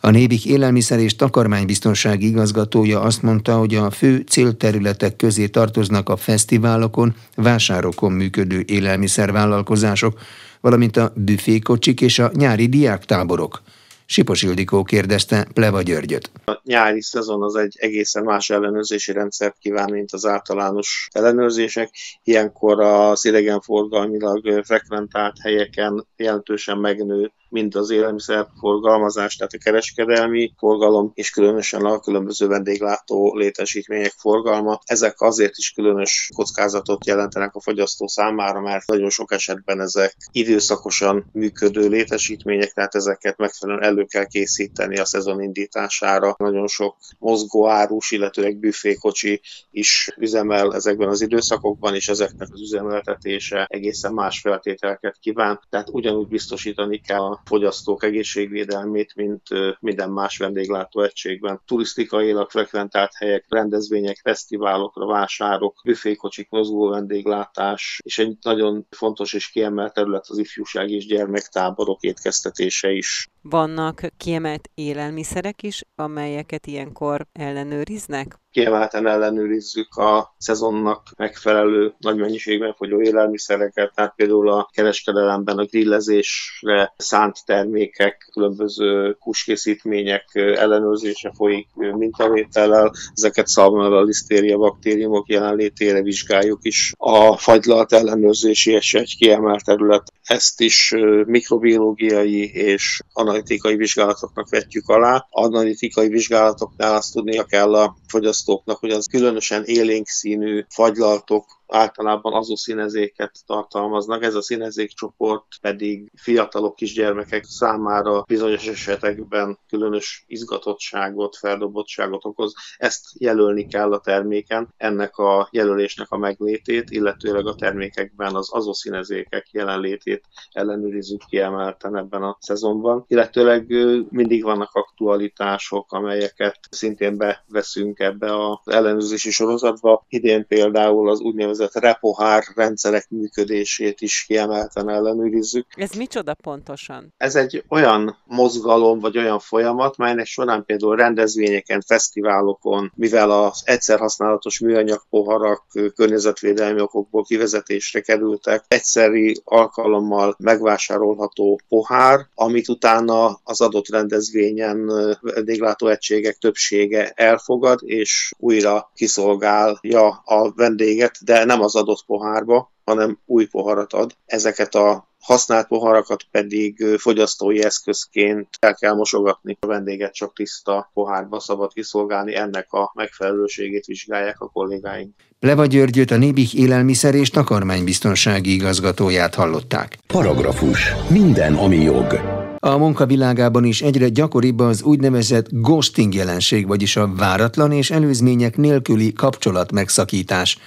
A 0.00 0.10
Nébik 0.10 0.44
élelmiszer 0.44 0.98
és 0.98 1.16
takarmánybiztonsági 1.16 2.26
igazgatója 2.26 3.00
azt 3.00 3.22
mondta, 3.22 3.56
hogy 3.56 3.74
a 3.74 3.90
fő 3.90 4.24
célterületek 4.28 5.16
közé 5.16 5.46
tartoznak 5.46 6.08
a 6.08 6.16
fesztiválokon, 6.16 7.14
vásárokon 7.34 8.12
működő 8.12 8.64
élelmiszervállalkozások, 8.66 10.18
valamint 10.60 10.96
a 10.96 11.12
büfékocsik 11.16 12.00
és 12.00 12.18
a 12.18 12.30
nyári 12.34 12.66
diáktáborok. 12.66 13.62
Sipos 14.06 14.42
Ildikó 14.42 14.82
kérdezte 14.82 15.46
Pleva 15.54 15.82
Györgyöt. 15.82 16.30
A 16.44 16.60
nyári 16.62 17.02
szezon 17.02 17.42
az 17.42 17.54
egy 17.54 17.74
egészen 17.78 18.24
más 18.24 18.50
ellenőrzési 18.50 19.12
rendszert 19.12 19.56
kíván, 19.58 19.90
mint 19.90 20.12
az 20.12 20.26
általános 20.26 21.08
ellenőrzések. 21.12 21.90
Ilyenkor 22.22 22.80
az 22.80 23.24
idegenforgalmilag 23.24 24.64
frekventált 24.64 25.36
helyeken 25.42 26.06
jelentősen 26.16 26.78
megnő 26.78 27.32
mind 27.54 27.74
az 27.74 27.90
élelmiszer 27.90 28.46
forgalmazás, 28.60 29.36
tehát 29.36 29.52
a 29.52 29.58
kereskedelmi 29.58 30.52
forgalom, 30.56 31.10
és 31.14 31.30
különösen 31.30 31.84
a 31.84 32.00
különböző 32.00 32.46
vendéglátó 32.46 33.34
létesítmények 33.36 34.12
forgalma. 34.16 34.80
Ezek 34.84 35.20
azért 35.20 35.56
is 35.56 35.70
különös 35.70 36.30
kockázatot 36.34 37.06
jelentenek 37.06 37.54
a 37.54 37.60
fogyasztó 37.60 38.06
számára, 38.06 38.60
mert 38.60 38.86
nagyon 38.86 39.10
sok 39.10 39.32
esetben 39.32 39.80
ezek 39.80 40.16
időszakosan 40.32 41.30
működő 41.32 41.88
létesítmények, 41.88 42.72
tehát 42.72 42.94
ezeket 42.94 43.36
megfelelően 43.36 43.84
elő 43.84 44.04
kell 44.04 44.26
készíteni 44.26 44.98
a 44.98 45.04
szezon 45.04 45.42
indítására. 45.42 46.34
Nagyon 46.38 46.66
sok 46.66 46.96
mozgóárus, 47.18 48.10
illetőleg 48.10 48.56
büfékocsi 48.56 49.40
is 49.70 50.14
üzemel 50.18 50.74
ezekben 50.74 51.08
az 51.08 51.20
időszakokban, 51.20 51.94
és 51.94 52.08
ezeknek 52.08 52.48
az 52.52 52.60
üzemeltetése 52.60 53.66
egészen 53.70 54.12
más 54.12 54.40
feltételeket 54.40 55.16
kíván. 55.20 55.60
Tehát 55.70 55.88
ugyanúgy 55.90 56.28
biztosítani 56.28 57.00
kell 57.00 57.20
a 57.20 57.42
fogyasztók 57.44 58.02
egészségvédelmét, 58.02 59.14
mint 59.14 59.42
minden 59.80 60.10
más 60.10 60.36
vendéglátó 60.36 61.02
egységben. 61.02 61.60
Turisztikailag 61.66 62.50
frekventált 62.50 63.14
helyek, 63.14 63.44
rendezvények, 63.48 64.20
fesztiválokra, 64.22 65.06
vásárok, 65.06 65.80
büfékocsik, 65.84 66.50
mozgó 66.50 66.88
vendéglátás, 66.88 68.00
és 68.04 68.18
egy 68.18 68.36
nagyon 68.42 68.86
fontos 68.90 69.32
és 69.32 69.50
kiemelt 69.50 69.94
terület 69.94 70.26
az 70.28 70.38
ifjúság 70.38 70.90
és 70.90 71.06
gyermektáborok 71.06 72.02
étkeztetése 72.02 72.90
is. 72.90 73.28
Vannak 73.48 74.00
kiemelt 74.16 74.70
élelmiszerek 74.74 75.62
is, 75.62 75.84
amelyeket 75.94 76.66
ilyenkor 76.66 77.26
ellenőriznek? 77.32 78.38
kiemelten 78.54 79.06
ellenőrizzük 79.06 79.96
a 79.96 80.34
szezonnak 80.38 81.02
megfelelő 81.16 81.94
nagy 81.98 82.16
mennyiségben 82.16 82.74
fogyó 82.74 83.02
élelmiszereket, 83.02 83.92
tehát 83.94 84.14
például 84.16 84.50
a 84.50 84.68
kereskedelemben 84.72 85.58
a 85.58 85.64
grillezésre 85.64 86.92
szánt 86.96 87.36
termékek, 87.46 88.28
különböző 88.32 89.16
húskészítmények 89.20 90.24
ellenőrzése 90.34 91.32
folyik 91.36 91.68
mintavétellel, 91.74 92.92
ezeket 93.14 93.46
szalmonella, 93.46 94.02
lisztéria 94.02 94.56
baktériumok 94.58 95.28
jelenlétére 95.28 96.02
vizsgáljuk 96.02 96.58
is. 96.62 96.92
A 96.96 97.36
fagylalt 97.36 97.92
ellenőrzési 97.92 98.70
és 98.70 98.94
egy 98.94 99.16
kiemelt 99.18 99.64
terület. 99.64 100.12
Ezt 100.22 100.60
is 100.60 100.94
mikrobiológiai 101.26 102.50
és 102.52 103.00
analitikai 103.34 103.76
vizsgálatoknak 103.76 104.48
vetjük 104.48 104.88
alá. 104.88 105.26
Analitikai 105.30 106.08
vizsgálatoknál 106.08 106.94
azt 106.94 107.12
tudnia 107.12 107.44
kell 107.44 107.74
a 107.74 107.96
fogyasztóknak, 108.06 108.78
hogy 108.78 108.90
az 108.90 109.06
különösen 109.06 109.64
élénk 109.64 110.06
színű 110.06 110.64
fagylaltok 110.68 111.62
általában 111.74 112.32
azoszínezéket 112.32 113.38
tartalmaznak. 113.46 114.22
Ez 114.22 114.34
a 114.34 114.42
színezékcsoport 114.42 115.46
pedig 115.60 116.10
fiatalok, 116.16 116.76
kisgyermekek 116.76 117.44
számára 117.44 118.22
bizonyos 118.26 118.66
esetekben 118.66 119.58
különös 119.68 120.24
izgatottságot, 120.26 121.36
feldobottságot 121.36 122.24
okoz. 122.24 122.54
Ezt 122.76 123.04
jelölni 123.18 123.66
kell 123.66 123.92
a 123.92 124.00
terméken, 124.00 124.74
ennek 124.76 125.16
a 125.16 125.48
jelölésnek 125.50 126.10
a 126.10 126.16
meglétét, 126.16 126.90
illetőleg 126.90 127.46
a 127.46 127.54
termékekben 127.54 128.34
az 128.34 128.52
azoszínezékek 128.52 129.48
jelenlétét 129.50 130.24
ellenőrizzük 130.52 131.20
kiemelten 131.28 131.96
ebben 131.96 132.22
a 132.22 132.36
szezonban. 132.40 133.04
Illetőleg 133.08 133.66
mindig 134.10 134.42
vannak 134.42 134.70
aktualitások, 134.72 135.92
amelyeket 135.92 136.58
szintén 136.70 137.16
beveszünk 137.16 137.98
ebbe 137.98 138.48
az 138.48 138.58
ellenőrzési 138.64 139.30
sorozatba. 139.30 140.04
Idén 140.08 140.46
például 140.46 141.10
az 141.10 141.20
úgynevezett 141.20 141.63
úgynevezett 141.64 141.82
repohár 141.82 142.44
rendszerek 142.54 143.06
működését 143.08 144.00
is 144.00 144.24
kiemelten 144.26 144.88
ellenőrizzük. 144.88 145.66
Ez 145.76 145.90
micsoda 145.90 146.34
pontosan? 146.34 147.12
Ez 147.16 147.34
egy 147.34 147.64
olyan 147.68 148.16
mozgalom, 148.24 149.00
vagy 149.00 149.18
olyan 149.18 149.38
folyamat, 149.38 149.96
melynek 149.96 150.26
során 150.26 150.64
például 150.64 150.96
rendezvényeken, 150.96 151.80
fesztiválokon, 151.86 152.92
mivel 152.94 153.30
az 153.30 153.62
egyszer 153.64 153.98
használatos 153.98 154.58
műanyag 154.58 155.02
poharak 155.10 155.64
környezetvédelmi 155.94 156.80
okokból 156.80 157.24
kivezetésre 157.24 158.00
kerültek, 158.00 158.64
egyszeri 158.68 159.40
alkalommal 159.44 160.36
megvásárolható 160.38 161.60
pohár, 161.68 162.26
amit 162.34 162.68
utána 162.68 163.40
az 163.44 163.60
adott 163.60 163.88
rendezvényen 163.88 164.86
vendéglátó 165.20 165.86
egységek 165.88 166.36
többsége 166.36 167.12
elfogad, 167.14 167.78
és 167.82 168.32
újra 168.38 168.90
kiszolgálja 168.94 170.08
a 170.24 170.52
vendéget, 170.56 171.24
de 171.24 171.44
nem 171.44 171.53
nem 171.54 171.62
az 171.62 171.76
adott 171.76 172.04
pohárba, 172.06 172.72
hanem 172.84 173.18
új 173.26 173.46
poharat 173.46 173.92
ad. 173.92 174.16
Ezeket 174.26 174.74
a 174.74 175.08
használt 175.18 175.66
poharakat 175.66 176.22
pedig 176.30 176.84
fogyasztói 176.98 177.64
eszközként 177.64 178.48
el 178.60 178.74
kell 178.74 178.94
mosogatni. 178.94 179.56
A 179.60 179.66
vendéget 179.66 180.14
csak 180.14 180.34
tiszta 180.34 180.90
pohárba 180.94 181.40
szabad 181.40 181.72
kiszolgálni, 181.72 182.36
ennek 182.36 182.72
a 182.72 182.90
megfelelőségét 182.94 183.84
vizsgálják 183.84 184.40
a 184.40 184.48
kollégáink. 184.48 185.14
Leva 185.40 185.66
Györgyöt 185.66 186.10
a 186.10 186.16
Nébik 186.16 186.54
élelmiszer 186.54 187.14
és 187.14 187.30
takarmánybiztonsági 187.30 188.54
igazgatóját 188.54 189.34
hallották. 189.34 189.98
Paragrafus. 190.06 190.92
Minden, 191.08 191.54
ami 191.54 191.76
jog. 191.76 192.20
A 192.58 192.76
munkavilágában 192.76 193.64
is 193.64 193.82
egyre 193.82 194.08
gyakoribb 194.08 194.58
az 194.58 194.82
úgynevezett 194.82 195.46
ghosting 195.50 196.14
jelenség, 196.14 196.66
vagyis 196.66 196.96
a 196.96 197.14
váratlan 197.16 197.72
és 197.72 197.90
előzmények 197.90 198.56
nélküli 198.56 199.12
kapcsolat 199.12 199.72
megszakítás. 199.72 200.58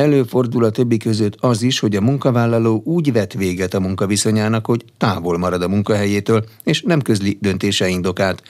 Előfordul 0.00 0.64
a 0.64 0.70
többi 0.70 0.96
között 0.96 1.36
az 1.40 1.62
is, 1.62 1.78
hogy 1.78 1.96
a 1.96 2.00
munkavállaló 2.00 2.82
úgy 2.84 3.12
vet 3.12 3.32
véget 3.32 3.74
a 3.74 3.80
munkaviszonyának, 3.80 4.66
hogy 4.66 4.84
távol 4.98 5.38
marad 5.38 5.62
a 5.62 5.68
munkahelyétől, 5.68 6.44
és 6.64 6.82
nem 6.82 7.00
közli 7.00 7.38
döntése 7.40 7.88
indokát. 7.88 8.42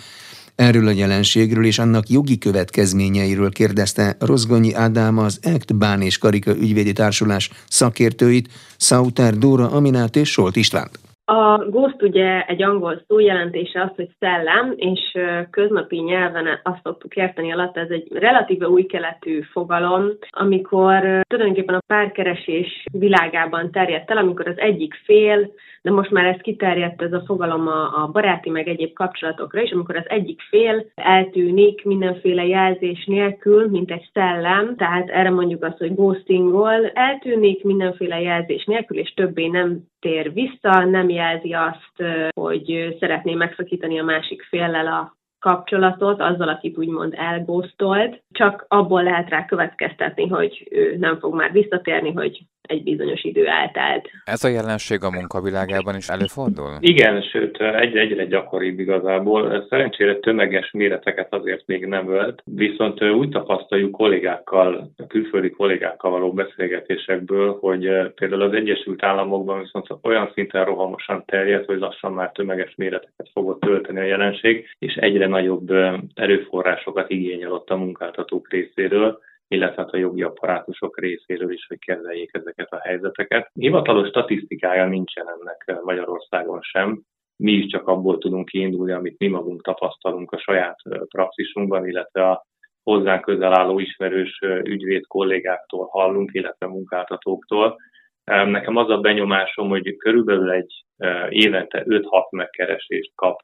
Erről 0.54 0.86
a 0.86 0.90
jelenségről 0.90 1.64
és 1.64 1.78
annak 1.78 2.08
jogi 2.08 2.38
következményeiről 2.38 3.50
kérdezte 3.50 4.16
Rozgonyi 4.18 4.74
Ádám 4.74 5.18
az 5.18 5.38
ECT 5.42 5.76
Bán 5.76 6.02
és 6.02 6.18
Karika 6.18 6.56
ügyvédi 6.56 6.92
társulás 6.92 7.50
szakértőit, 7.68 8.48
Sauter 8.76 9.38
Dóra 9.38 9.70
Aminát 9.70 10.16
és 10.16 10.30
Solt 10.30 10.56
Istvánt. 10.56 10.99
A 11.32 11.64
ghost 11.68 12.02
ugye 12.02 12.44
egy 12.44 12.62
angol 12.62 13.02
szó 13.06 13.18
jelentése 13.18 13.82
az, 13.82 13.90
hogy 13.96 14.08
szellem, 14.18 14.74
és 14.76 15.18
köznapi 15.50 16.00
nyelven 16.00 16.46
azt 16.62 16.80
szoktuk 16.82 17.16
érteni 17.16 17.52
alatt, 17.52 17.76
ez 17.76 17.90
egy 17.90 18.08
relatíve 18.12 18.68
új 18.68 18.82
keletű 18.86 19.40
fogalom, 19.40 20.08
amikor 20.30 21.24
tulajdonképpen 21.28 21.74
a 21.74 21.82
párkeresés 21.86 22.84
világában 22.92 23.70
terjedt 23.70 24.10
el, 24.10 24.16
amikor 24.16 24.48
az 24.48 24.58
egyik 24.58 24.94
fél, 25.04 25.52
de 25.82 25.90
most 25.90 26.10
már 26.10 26.24
ez 26.24 26.40
kiterjedt 26.40 27.02
ez 27.02 27.12
a 27.12 27.22
fogalom 27.26 27.66
a, 27.68 28.10
baráti 28.12 28.50
meg 28.50 28.68
egyéb 28.68 28.92
kapcsolatokra 28.92 29.60
is, 29.60 29.70
amikor 29.70 29.96
az 29.96 30.08
egyik 30.08 30.40
fél 30.48 30.86
eltűnik 30.94 31.84
mindenféle 31.84 32.46
jelzés 32.46 33.04
nélkül, 33.04 33.68
mint 33.68 33.90
egy 33.90 34.08
szellem, 34.12 34.76
tehát 34.76 35.08
erre 35.08 35.30
mondjuk 35.30 35.64
azt, 35.64 35.78
hogy 35.78 35.94
ghostingol, 35.94 36.86
eltűnik 36.86 37.64
mindenféle 37.64 38.20
jelzés 38.20 38.64
nélkül, 38.64 38.98
és 38.98 39.14
többé 39.14 39.46
nem 39.46 39.88
tér 40.00 40.32
vissza, 40.32 40.84
nem 40.84 41.08
jelzi 41.08 41.52
azt, 41.52 42.02
hogy 42.36 42.96
szeretné 43.00 43.34
megszakítani 43.34 43.98
a 43.98 44.04
másik 44.04 44.42
féllel 44.42 44.86
a 44.86 45.18
kapcsolatot, 45.38 46.20
azzal, 46.20 46.48
akit 46.48 46.78
úgymond 46.78 47.14
elgóztolt, 47.16 48.22
csak 48.30 48.64
abból 48.68 49.02
lehet 49.02 49.28
rá 49.28 49.44
következtetni, 49.44 50.28
hogy 50.28 50.68
ő 50.70 50.96
nem 50.98 51.18
fog 51.18 51.34
már 51.34 51.52
visszatérni, 51.52 52.12
hogy 52.12 52.40
egy 52.70 52.82
bizonyos 52.82 53.24
idő 53.24 53.46
eltelt. 53.46 54.10
Ez 54.24 54.44
a 54.44 54.48
jelenség 54.48 55.02
a 55.02 55.10
munkavilágában 55.10 55.96
is 55.96 56.08
előfordul? 56.08 56.76
Igen, 56.80 57.22
sőt 57.22 57.60
egyre, 57.60 58.00
egyre 58.00 58.24
gyakoribb 58.24 58.78
igazából. 58.78 59.66
Szerencsére 59.68 60.16
tömeges 60.16 60.70
méreteket 60.70 61.34
azért 61.34 61.66
még 61.66 61.86
nem 61.86 62.12
ölt, 62.12 62.42
viszont 62.44 63.02
úgy 63.02 63.28
tapasztaljuk 63.28 63.92
kollégákkal, 63.92 64.90
külföldi 65.08 65.50
kollégákkal 65.50 66.10
való 66.10 66.32
beszélgetésekből, 66.32 67.58
hogy 67.60 67.88
például 68.14 68.42
az 68.42 68.52
Egyesült 68.52 69.02
Államokban 69.02 69.60
viszont 69.60 69.86
olyan 70.02 70.30
szinten 70.34 70.64
rohamosan 70.64 71.22
terjed, 71.26 71.64
hogy 71.64 71.78
lassan 71.78 72.12
már 72.12 72.30
tömeges 72.32 72.74
méreteket 72.76 73.30
fogott 73.32 73.60
tölteni 73.60 73.98
a 73.98 74.04
jelenség, 74.04 74.68
és 74.78 74.94
egyre 74.94 75.26
nagyobb 75.26 75.70
erőforrásokat 76.14 77.10
igényel 77.10 77.52
ott 77.52 77.70
a 77.70 77.76
munkáltatók 77.76 78.50
részéről 78.50 79.18
illetve 79.50 79.82
hát 79.82 79.92
a 79.92 79.96
jogi 79.96 80.22
apparátusok 80.22 81.00
részéről 81.00 81.52
is, 81.52 81.66
hogy 81.66 81.78
kezeljék 81.78 82.30
ezeket 82.32 82.72
a 82.72 82.80
helyzeteket. 82.80 83.50
Hivatalos 83.52 84.08
statisztikája 84.08 84.86
nincsen 84.86 85.26
ennek 85.28 85.82
Magyarországon 85.82 86.60
sem. 86.60 87.02
Mi 87.36 87.52
is 87.52 87.66
csak 87.66 87.88
abból 87.88 88.18
tudunk 88.18 88.48
kiindulni, 88.48 88.92
amit 88.92 89.18
mi 89.18 89.26
magunk 89.26 89.62
tapasztalunk 89.62 90.32
a 90.32 90.38
saját 90.38 90.78
praxisunkban, 91.08 91.86
illetve 91.86 92.30
a 92.30 92.44
hozzánk 92.82 93.24
közel 93.24 93.54
álló 93.54 93.78
ismerős 93.78 94.38
ügyvéd 94.64 95.06
kollégáktól 95.06 95.86
hallunk, 95.86 96.30
illetve 96.32 96.66
munkáltatóktól. 96.66 97.76
Nekem 98.24 98.76
az 98.76 98.90
a 98.90 98.98
benyomásom, 98.98 99.68
hogy 99.68 99.96
körülbelül 99.96 100.50
egy 100.50 100.84
évente 101.28 101.84
5-6 101.86 102.30
megkeresést 102.30 103.12
kap 103.14 103.40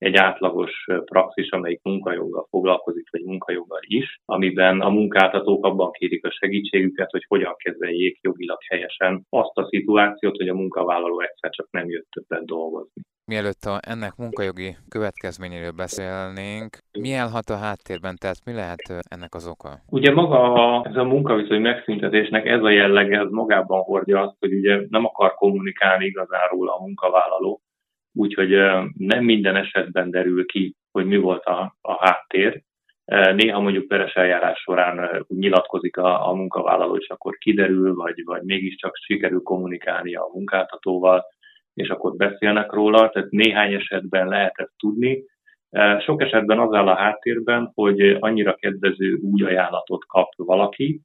egy 0.00 0.14
átlagos 0.14 0.86
praxis, 1.04 1.50
amelyik 1.50 1.80
munkajoggal 1.82 2.46
foglalkozik, 2.50 3.10
vagy 3.10 3.22
munkajoggal 3.22 3.80
is, 3.82 4.20
amiben 4.24 4.80
a 4.80 4.88
munkáltatók 4.88 5.64
abban 5.64 5.90
kérik 5.90 6.24
a 6.24 6.30
segítségüket, 6.30 7.10
hogy 7.10 7.24
hogyan 7.28 7.54
kezeljék 7.56 8.18
jogilag 8.22 8.58
helyesen 8.68 9.26
azt 9.28 9.58
a 9.58 9.66
szituációt, 9.68 10.36
hogy 10.36 10.48
a 10.48 10.54
munkavállaló 10.54 11.20
egyszer 11.20 11.50
csak 11.50 11.68
nem 11.70 11.88
jött 11.88 12.08
többet 12.10 12.44
dolgozni. 12.46 13.02
Mielőtt 13.24 13.64
a, 13.64 13.78
ennek 13.80 14.16
munkajogi 14.16 14.76
következményéről 14.88 15.70
beszélnénk, 15.70 16.78
mi 16.98 17.12
állhat 17.12 17.48
a 17.50 17.56
háttérben, 17.56 18.16
tehát 18.20 18.44
mi 18.44 18.52
lehet 18.52 18.82
ennek 19.08 19.34
az 19.34 19.46
oka? 19.48 19.70
Ugye 19.90 20.12
maga 20.12 20.52
a, 20.52 20.86
ez 20.88 20.96
a 20.96 21.04
munkaviszony 21.04 21.60
megszüntetésnek 21.60 22.46
ez 22.46 22.62
a 22.62 22.70
jellege, 22.70 23.18
ez 23.18 23.30
magában 23.30 23.82
hordja 23.82 24.20
azt, 24.20 24.36
hogy 24.38 24.52
ugye 24.52 24.80
nem 24.88 25.04
akar 25.04 25.34
kommunikálni 25.34 26.04
igazán 26.04 26.48
róla 26.50 26.76
a 26.76 26.82
munkavállaló, 26.82 27.60
úgyhogy 28.12 28.50
nem 28.96 29.24
minden 29.24 29.56
esetben 29.56 30.10
derül 30.10 30.46
ki, 30.46 30.74
hogy 30.90 31.06
mi 31.06 31.16
volt 31.16 31.44
a, 31.44 31.76
a 31.80 32.06
háttér. 32.06 32.62
Néha 33.34 33.60
mondjuk 33.60 33.88
peres 33.88 34.14
eljárás 34.14 34.58
során 34.58 35.24
nyilatkozik 35.28 35.96
a, 35.96 36.28
a 36.28 36.34
munkavállaló, 36.34 36.96
és 36.96 37.08
akkor 37.08 37.36
kiderül, 37.38 37.94
vagy, 37.94 38.24
vagy 38.24 38.42
mégiscsak 38.42 38.96
sikerül 38.96 39.42
kommunikálni 39.42 40.14
a 40.14 40.30
munkáltatóval, 40.32 41.24
és 41.74 41.88
akkor 41.88 42.16
beszélnek 42.16 42.72
róla. 42.72 43.08
Tehát 43.10 43.30
néhány 43.30 43.72
esetben 43.72 44.28
lehet 44.28 44.52
ezt 44.56 44.72
tudni. 44.78 45.24
Sok 45.98 46.22
esetben 46.22 46.58
az 46.58 46.74
áll 46.74 46.88
a 46.88 46.94
háttérben, 46.94 47.70
hogy 47.74 48.16
annyira 48.20 48.54
kedvező 48.54 49.14
új 49.14 49.42
ajánlatot 49.42 50.04
kap 50.06 50.28
valaki, 50.36 51.00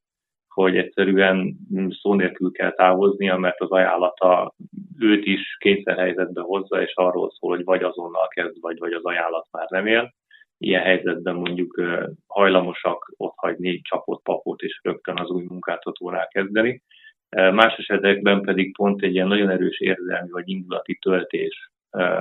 hogy 0.56 0.78
egyszerűen 0.78 1.58
szó 2.02 2.14
nélkül 2.14 2.52
kell 2.52 2.72
távoznia, 2.72 3.38
mert 3.38 3.62
az 3.62 3.70
ajánlata 3.70 4.54
őt 5.00 5.26
is 5.26 5.58
kényszerhelyzetbe 5.60 6.42
hozza, 6.42 6.82
és 6.82 6.92
arról 6.96 7.32
szól, 7.32 7.56
hogy 7.56 7.64
vagy 7.64 7.84
azonnal 7.84 8.28
kezd, 8.28 8.62
vagy, 8.62 8.80
vagy 8.80 8.94
az 8.94 9.04
ajánlat 9.04 9.48
már 9.52 9.68
nem 9.70 9.86
él. 9.86 10.14
Ilyen 10.58 10.82
helyzetben 10.82 11.36
mondjuk 11.36 11.82
hajlamosak 12.28 13.14
ott 13.18 13.34
hagyni 13.36 13.82
csapott 13.82 14.24
papot, 14.24 14.62
és 14.62 14.80
rögtön 14.84 15.18
az 15.20 15.30
új 15.30 15.44
munkáltatónál 15.44 16.28
kezdeni. 16.28 16.82
Más 17.30 17.76
esetekben 17.78 18.42
pedig 18.42 18.76
pont 18.76 19.02
egy 19.02 19.14
ilyen 19.14 19.28
nagyon 19.28 19.50
erős 19.50 19.80
érzelmi 19.80 20.30
vagy 20.30 20.50
indulati 20.50 20.98
töltés 21.02 21.72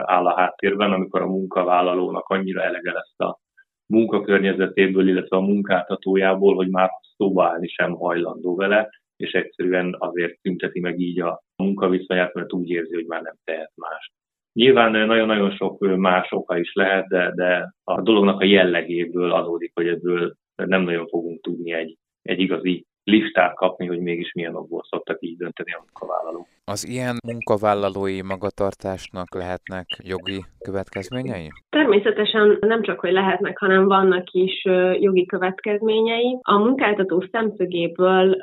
áll 0.01 0.27
a 0.27 0.37
háttérben, 0.37 0.93
amikor 0.93 1.21
a 1.21 1.27
munkavállalónak 1.27 2.29
annyira 2.29 2.63
elege 2.63 2.93
lesz 2.93 3.21
a 3.21 3.39
munkakörnyezetéből, 3.87 5.09
illetve 5.09 5.37
a 5.37 5.41
munkáltatójából, 5.41 6.55
hogy 6.55 6.69
már 6.69 6.91
szóba 7.17 7.45
állni 7.45 7.69
sem 7.69 7.93
hajlandó 7.93 8.55
vele, 8.57 8.91
és 9.17 9.33
egyszerűen 9.33 9.97
azért 9.99 10.41
szünteti 10.41 10.81
meg 10.81 11.01
így 11.01 11.21
a 11.21 11.43
munkaviszonyát, 11.57 12.35
mert 12.35 12.53
úgy 12.53 12.71
érzi, 12.71 12.95
hogy 12.95 13.07
már 13.07 13.23
nem 13.23 13.35
tehet 13.45 13.73
más. 13.75 14.13
Nyilván 14.53 14.91
nagyon-nagyon 14.91 15.51
sok 15.51 15.97
más 15.97 16.33
oka 16.33 16.59
is 16.59 16.73
lehet, 16.73 17.09
de, 17.09 17.33
de 17.35 17.75
a 17.85 18.03
dolognak 18.03 18.41
a 18.41 18.45
jellegéből 18.45 19.33
adódik, 19.33 19.71
hogy 19.75 19.89
ebből 19.89 20.35
nem 20.55 20.83
nagyon 20.83 21.07
fogunk 21.07 21.41
tudni 21.41 21.73
egy, 21.73 21.97
egy 22.23 22.41
igazi 22.41 22.87
listát 23.05 23.55
kapni, 23.55 23.87
hogy 23.87 23.99
mégis 23.99 24.33
milyen 24.33 24.55
okból 24.55 24.83
szoktak 24.89 25.17
így 25.21 25.37
dönteni 25.37 25.73
a 25.73 25.85
munkavállalók. 25.85 26.47
Az 26.65 26.89
ilyen 26.89 27.17
munkavállalói 27.27 28.23
magatartásnak 28.23 29.35
lehetnek 29.35 29.87
jogi 30.03 30.45
következményei? 30.59 31.49
Természetesen 31.71 32.59
nem 32.61 32.83
csak, 32.83 33.01
hogy 33.01 33.13
lehetnek, 33.13 33.59
hanem 33.59 33.87
vannak 33.87 34.31
is 34.31 34.65
jogi 35.01 35.27
következményei. 35.27 36.39
A 36.43 36.59
munkáltató 36.59 37.25
szemszögéből, 37.31 38.37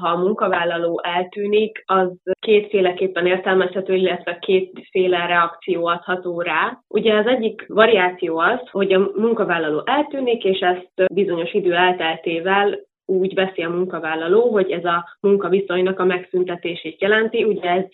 ha 0.00 0.08
a 0.08 0.18
munkavállaló 0.18 1.00
eltűnik, 1.04 1.82
az 1.86 2.08
kétféleképpen 2.40 3.26
értelmezhető, 3.26 3.94
illetve 3.94 4.38
kétféle 4.38 5.26
reakció 5.26 5.86
adható 5.86 6.40
rá. 6.40 6.78
Ugye 6.88 7.14
az 7.14 7.26
egyik 7.26 7.64
variáció 7.68 8.38
az, 8.38 8.60
hogy 8.70 8.92
a 8.92 9.10
munkavállaló 9.14 9.82
eltűnik, 9.84 10.44
és 10.44 10.58
ezt 10.58 11.12
bizonyos 11.12 11.52
idő 11.52 11.74
elteltével 11.74 12.85
úgy 13.06 13.34
veszi 13.34 13.62
a 13.62 13.70
munkavállaló, 13.70 14.50
hogy 14.50 14.70
ez 14.70 14.84
a 14.84 15.16
munkaviszonynak 15.20 15.98
a 15.98 16.04
megszüntetését 16.04 17.00
jelenti. 17.00 17.44
Ugye 17.44 17.70
ez 17.70 17.84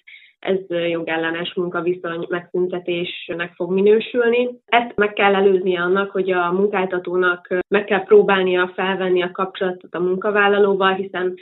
ez 0.42 0.58
jogellenes 0.90 1.54
munkaviszony 1.54 2.26
megszüntetésnek 2.28 3.52
fog 3.54 3.72
minősülni. 3.72 4.48
Ezt 4.66 4.96
meg 4.96 5.12
kell 5.12 5.34
előzni 5.34 5.76
annak, 5.76 6.10
hogy 6.10 6.30
a 6.30 6.52
munkáltatónak 6.52 7.48
meg 7.68 7.84
kell 7.84 8.04
próbálnia 8.04 8.72
felvenni 8.74 9.22
a 9.22 9.30
kapcsolatot 9.30 9.94
a 9.94 10.00
munkavállalóval, 10.00 10.94
hiszen 10.94 11.34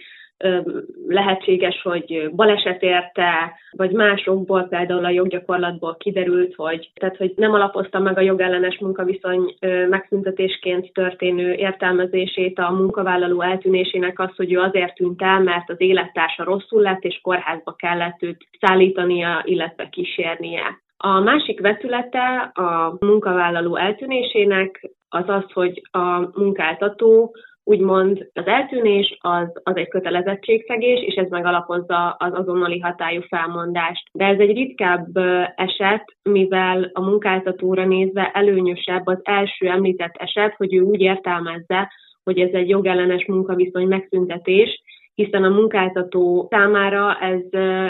lehetséges, 1.08 1.82
hogy 1.82 2.30
baleset 2.34 2.82
érte, 2.82 3.52
vagy 3.70 3.90
másokból, 3.90 4.62
például 4.62 5.04
a 5.04 5.10
joggyakorlatból 5.10 5.96
kiderült, 5.96 6.54
hogy, 6.54 6.90
tehát, 6.94 7.16
hogy 7.16 7.32
nem 7.36 7.52
alapozta 7.52 7.98
meg 7.98 8.18
a 8.18 8.20
jogellenes 8.20 8.78
munkaviszony 8.78 9.54
megszüntetésként 9.88 10.92
történő 10.92 11.52
értelmezését 11.52 12.58
a 12.58 12.70
munkavállaló 12.70 13.40
eltűnésének 13.40 14.18
az, 14.18 14.30
hogy 14.36 14.52
ő 14.52 14.58
azért 14.58 14.94
tűnt 14.94 15.22
el, 15.22 15.40
mert 15.40 15.70
az 15.70 15.80
élettársa 15.80 16.44
rosszul 16.44 16.82
lett, 16.82 17.04
és 17.04 17.20
kórházba 17.22 17.72
kellett 17.72 18.22
őt 18.22 18.46
szállítania, 18.60 19.42
illetve 19.44 19.88
kísérnie. 19.88 20.80
A 20.96 21.20
másik 21.20 21.60
vetülete 21.60 22.50
a 22.54 22.96
munkavállaló 23.00 23.76
eltűnésének 23.76 24.90
az 25.08 25.24
az, 25.26 25.52
hogy 25.52 25.82
a 25.90 26.38
munkáltató 26.38 27.34
úgymond 27.64 28.30
az 28.32 28.46
eltűnés 28.46 29.18
az, 29.20 29.48
az 29.62 29.76
egy 29.76 29.88
kötelezettségszegés, 29.88 31.02
és 31.02 31.14
ez 31.14 31.28
megalapozza 31.28 32.10
az 32.10 32.32
azonnali 32.34 32.78
hatályú 32.78 33.20
felmondást. 33.20 34.08
De 34.12 34.24
ez 34.24 34.38
egy 34.38 34.52
ritkább 34.52 35.16
eset, 35.54 36.04
mivel 36.22 36.90
a 36.92 37.00
munkáltatóra 37.00 37.86
nézve 37.86 38.30
előnyösebb 38.34 39.06
az 39.06 39.18
első 39.22 39.68
említett 39.68 40.16
eset, 40.16 40.54
hogy 40.56 40.74
ő 40.74 40.80
úgy 40.80 41.00
értelmezze, 41.00 41.92
hogy 42.24 42.38
ez 42.38 42.52
egy 42.52 42.68
jogellenes 42.68 43.26
munkaviszony 43.26 43.86
megszüntetés, 43.86 44.82
hiszen 45.14 45.44
a 45.44 45.48
munkáltató 45.48 46.46
számára 46.50 47.18
ez 47.20 47.42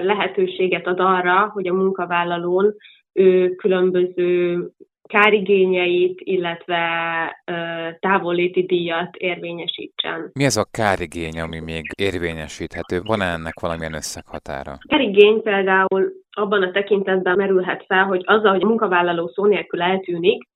lehetőséget 0.05 0.87
ad 0.87 1.01
arra, 1.01 1.51
hogy 1.53 1.69
a 1.69 1.75
munkavállalón 1.75 2.75
ő 3.13 3.55
különböző 3.55 4.59
kárigényeit, 5.11 6.21
illetve 6.25 6.81
távolléti 8.01 8.63
díjat 8.63 9.17
érvényesítsen. 9.17 10.31
Mi 10.33 10.45
ez 10.45 10.57
a 10.57 10.69
kárigény, 10.71 11.41
ami 11.41 11.61
még 11.61 11.85
érvényesíthető? 11.97 13.01
Van-e 13.05 13.25
ennek 13.25 13.61
valamilyen 13.61 13.95
összeghatára? 13.95 14.73
Kárigény 14.89 15.43
például 15.43 16.13
abban 16.31 16.63
a 16.63 16.71
tekintetben 16.71 17.37
merülhet 17.37 17.85
fel, 17.87 18.05
hogy 18.05 18.23
azzal, 18.27 18.53
hogy 18.53 18.63
a 18.63 18.67
munkavállaló 18.67 19.27
szó 19.35 19.45
nélkül 19.45 19.83
eltűnik, 19.83 20.49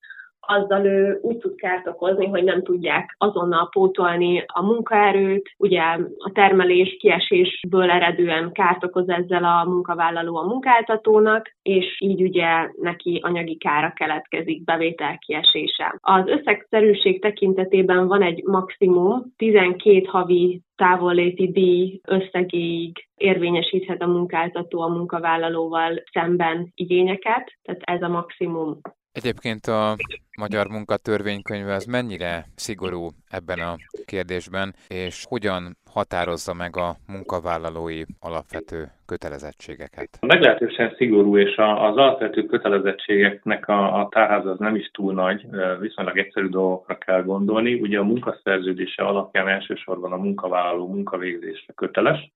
azzal 0.47 0.85
ő 0.85 1.19
úgy 1.23 1.37
tud 1.37 1.55
kárt 1.55 1.87
okozni, 1.87 2.27
hogy 2.27 2.45
nem 2.45 2.63
tudják 2.63 3.15
azonnal 3.19 3.69
pótolni 3.69 4.45
a 4.47 4.63
munkaerőt, 4.63 5.51
ugye 5.59 5.81
a 6.19 6.31
termelés 6.33 6.97
kiesésből 6.99 7.91
eredően 7.91 8.53
kárt 8.53 8.85
okoz 8.85 9.09
ezzel 9.09 9.45
a 9.45 9.65
munkavállaló 9.65 10.37
a 10.37 10.47
munkáltatónak, 10.47 11.55
és 11.63 11.97
így 12.01 12.23
ugye 12.23 12.71
neki 12.81 13.21
anyagi 13.23 13.57
kára 13.57 13.93
keletkezik, 13.97 14.65
bevétel 14.65 15.19
kiesése. 15.19 15.99
Az 16.01 16.27
összegszerűség 16.27 17.21
tekintetében 17.21 18.07
van 18.07 18.23
egy 18.23 18.43
maximum, 18.45 19.23
12 19.37 20.05
havi 20.07 20.63
távolléti 20.77 21.51
díj 21.51 22.01
összegéig 22.07 23.07
érvényesíthet 23.17 24.03
a 24.03 24.07
munkáltató 24.07 24.81
a 24.81 24.89
munkavállalóval 24.89 26.03
szemben 26.13 26.73
igényeket, 26.75 27.53
tehát 27.63 27.81
ez 27.85 28.03
a 28.03 28.09
maximum. 28.09 28.81
Egyébként 29.21 29.67
a 29.67 29.97
magyar 30.39 30.67
munkatörvénykönyve 30.69 31.75
az 31.75 31.85
mennyire 31.85 32.45
szigorú 32.55 33.09
ebben 33.31 33.59
a 33.59 33.75
kérdésben, 34.05 34.75
és 34.89 35.25
hogyan 35.29 35.77
határozza 35.91 36.55
meg 36.55 36.77
a 36.77 36.97
munkavállalói 37.07 38.03
alapvető 38.21 38.89
kötelezettségeket? 39.07 40.09
Meglehetősen 40.21 40.95
szigorú, 40.97 41.39
és 41.39 41.57
az 41.57 41.97
alapvető 41.97 42.47
kötelezettségeknek 42.47 43.69
a, 43.69 44.01
a 44.01 44.09
tárház 44.09 44.47
az 44.47 44.59
nem 44.59 44.75
is 44.75 44.91
túl 44.93 45.13
nagy, 45.13 45.47
viszonylag 45.81 46.19
egyszerű 46.19 46.49
dolgokra 46.49 46.99
kell 46.99 47.23
gondolni. 47.23 47.75
Ugye 47.75 47.99
a 47.99 48.05
munkaszerződése 48.05 49.03
alapján 49.03 49.49
elsősorban 49.49 50.13
a 50.13 50.17
munkavállaló 50.17 50.87
munkavégzésre 50.87 51.73
köteles, 51.73 52.33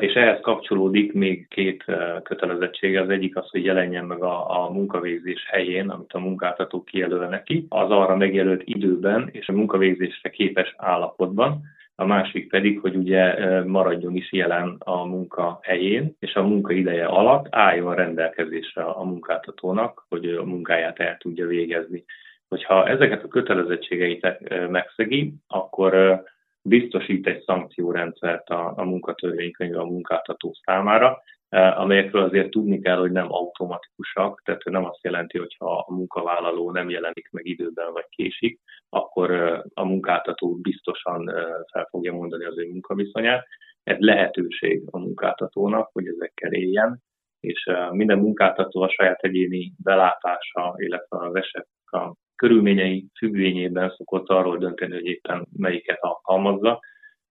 és 0.00 0.12
ehhez 0.12 0.40
kapcsolódik 0.40 1.12
még 1.12 1.48
két 1.48 1.84
e, 1.86 2.20
kötelezettsége. 2.22 3.00
Az 3.00 3.08
egyik 3.08 3.36
az, 3.36 3.50
hogy 3.50 3.64
jelenjen 3.64 4.04
meg 4.04 4.22
a, 4.22 4.64
a 4.64 4.70
munkavégzés 4.70 5.46
helyén, 5.50 5.88
amit 5.88 6.12
a 6.12 6.18
munkáltató 6.18 6.84
kijelöl 6.84 7.28
neki, 7.28 7.66
az 7.68 7.90
arra 7.90 8.16
megjelölt 8.16 8.62
időben 8.64 9.28
és 9.32 9.48
a 9.48 9.52
munkavégzésre 9.52 10.30
képes 10.30 10.74
állapotban. 10.76 11.60
A 11.96 12.04
másik 12.04 12.48
pedig, 12.48 12.80
hogy 12.80 12.96
ugye 12.96 13.36
e, 13.36 13.64
maradjon 13.64 14.16
is 14.16 14.32
jelen 14.32 14.76
a 14.78 15.04
munka 15.04 15.58
helyén, 15.62 16.16
és 16.18 16.34
a 16.34 16.42
munka 16.42 16.72
ideje 16.72 17.06
alatt 17.06 17.46
álljon 17.50 17.94
rendelkezésre 17.94 18.82
a 18.82 19.04
munkáltatónak, 19.04 20.04
hogy 20.08 20.26
a 20.26 20.44
munkáját 20.44 20.98
el 20.98 21.16
tudja 21.16 21.46
végezni. 21.46 22.04
Hogyha 22.48 22.86
ezeket 22.88 23.24
a 23.24 23.28
kötelezettségeit 23.28 24.38
megszegi, 24.68 25.34
akkor 25.46 26.22
biztosít 26.68 27.26
egy 27.26 27.42
szankciórendszert 27.42 28.48
a, 28.48 28.72
a 28.76 28.84
munkatörvénykönyv 28.84 29.78
a 29.78 29.84
munkáltató 29.84 30.52
számára, 30.64 31.22
e, 31.48 31.78
amelyekről 31.78 32.22
azért 32.22 32.50
tudni 32.50 32.80
kell, 32.80 32.96
hogy 32.96 33.12
nem 33.12 33.32
automatikusak, 33.32 34.42
tehát 34.44 34.64
nem 34.64 34.84
azt 34.84 35.02
jelenti, 35.04 35.38
hogy 35.38 35.56
ha 35.58 35.78
a 35.78 35.92
munkavállaló 35.94 36.70
nem 36.70 36.90
jelenik 36.90 37.28
meg 37.30 37.46
időben 37.46 37.92
vagy 37.92 38.06
késik, 38.08 38.60
akkor 38.88 39.30
e, 39.30 39.64
a 39.74 39.84
munkáltató 39.84 40.54
biztosan 40.54 41.28
e, 41.28 41.42
fel 41.72 41.86
fogja 41.90 42.12
mondani 42.12 42.44
az 42.44 42.58
ő 42.58 42.68
munkaviszonyát. 42.68 43.46
Ez 43.82 43.96
lehetőség 43.98 44.82
a 44.90 44.98
munkáltatónak, 44.98 45.90
hogy 45.92 46.06
ezekkel 46.06 46.52
éljen, 46.52 47.02
és 47.40 47.70
minden 47.90 48.18
munkáltató 48.18 48.82
a 48.82 48.88
saját 48.88 49.22
egyéni 49.22 49.72
belátása, 49.82 50.74
illetve 50.76 51.18
az 51.26 51.34
eset 51.34 51.66
a 51.84 52.14
körülményei 52.36 53.06
függvényében 53.18 53.94
szokott 53.96 54.28
arról 54.28 54.58
dönteni, 54.58 54.92
hogy 54.92 55.04
éppen 55.04 55.46
melyiket 55.56 55.98
alkalmazza. 56.00 56.80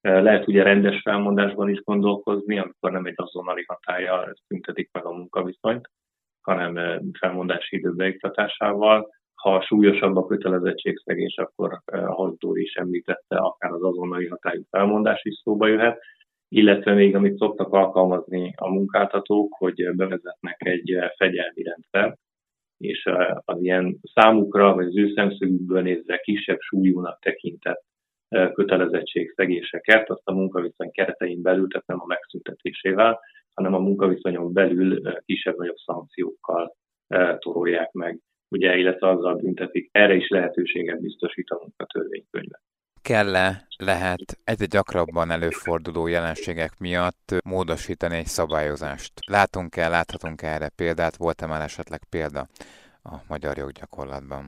Lehet 0.02 0.48
ugye 0.48 0.64
rendes 0.64 1.02
felmondásban 1.02 1.70
is 1.70 1.82
gondolkozni, 1.84 2.58
amikor 2.58 2.92
nem 2.92 3.06
egy 3.06 3.14
azonnali 3.16 3.64
hatája 3.68 4.34
szüntetik 4.48 4.90
meg 4.92 5.06
a 5.06 5.12
munkaviszonyt, 5.12 5.90
hanem 6.42 7.02
felmondási 7.20 7.76
időbeiktatásával. 7.76 9.10
Ha 9.36 9.62
súlyosabb 9.62 10.16
a 10.16 10.26
kötelezettségszegés, 10.26 11.38
akkor, 11.38 11.82
ahogy 11.86 12.34
Dóri 12.38 12.62
is 12.62 12.74
említette, 12.74 13.36
akár 13.36 13.72
az 13.72 13.84
azonnali 13.84 14.28
hatályú 14.28 14.62
felmondás 14.70 15.24
is 15.24 15.42
szóba 15.44 15.68
jöhet, 15.68 16.02
illetve 16.48 16.94
még 16.94 17.16
amit 17.16 17.38
szoktak 17.38 17.74
alkalmazni 17.74 18.54
a 18.56 18.70
munkáltatók, 18.70 19.54
hogy 19.58 19.96
bevezetnek 19.96 20.56
egy 20.58 20.98
fegyelmi 21.18 21.64
rendszert, 21.64 22.20
és 22.84 23.10
az 23.46 23.62
ilyen 23.62 24.00
számukra, 24.14 24.74
vagy 24.74 24.86
az 24.86 24.98
ő 24.98 25.14
szemszögükből 25.16 25.82
nézve 25.82 26.18
kisebb 26.18 26.60
súlyúnak 26.60 27.20
tekintett 27.20 27.84
kötelezettségszegéseket, 28.54 30.10
azt 30.10 30.22
a 30.24 30.34
munkaviszony 30.34 30.92
keretein 30.92 31.42
belül, 31.42 31.68
tehát 31.68 31.88
nem 31.88 32.02
a 32.02 32.06
megszüntetésével, 32.06 33.20
hanem 33.54 33.74
a 33.74 33.80
munkaviszonyon 33.80 34.54
belül 34.54 35.02
kisebb-nagyobb 35.26 35.76
szankciókkal 35.76 36.76
torolják 37.38 37.92
meg, 37.92 38.20
ugye, 38.48 38.78
illetve 38.78 39.10
azzal 39.10 39.36
büntetik. 39.36 39.90
Erre 39.92 40.16
is 40.16 40.28
lehetőséget 40.28 41.02
biztosít 41.02 41.50
a 41.50 41.60
munkatörvénykönyve 41.62 42.62
kell-e, 43.04 43.50
lehet 43.78 44.22
egyre 44.44 44.66
gyakrabban 44.66 45.32
előforduló 45.32 46.08
jelenségek 46.08 46.72
miatt 46.80 47.26
módosítani 47.46 48.16
egy 48.16 48.32
szabályozást? 48.40 49.12
Látunk-e, 49.28 49.88
láthatunk 49.88 50.42
-e 50.42 50.48
erre 50.48 50.70
példát? 50.76 51.16
Volt-e 51.18 51.48
már 51.48 51.62
esetleg 51.62 52.02
példa 52.10 52.42
a 53.04 53.14
magyar 53.30 53.58
joggyakorlatban? 53.58 54.44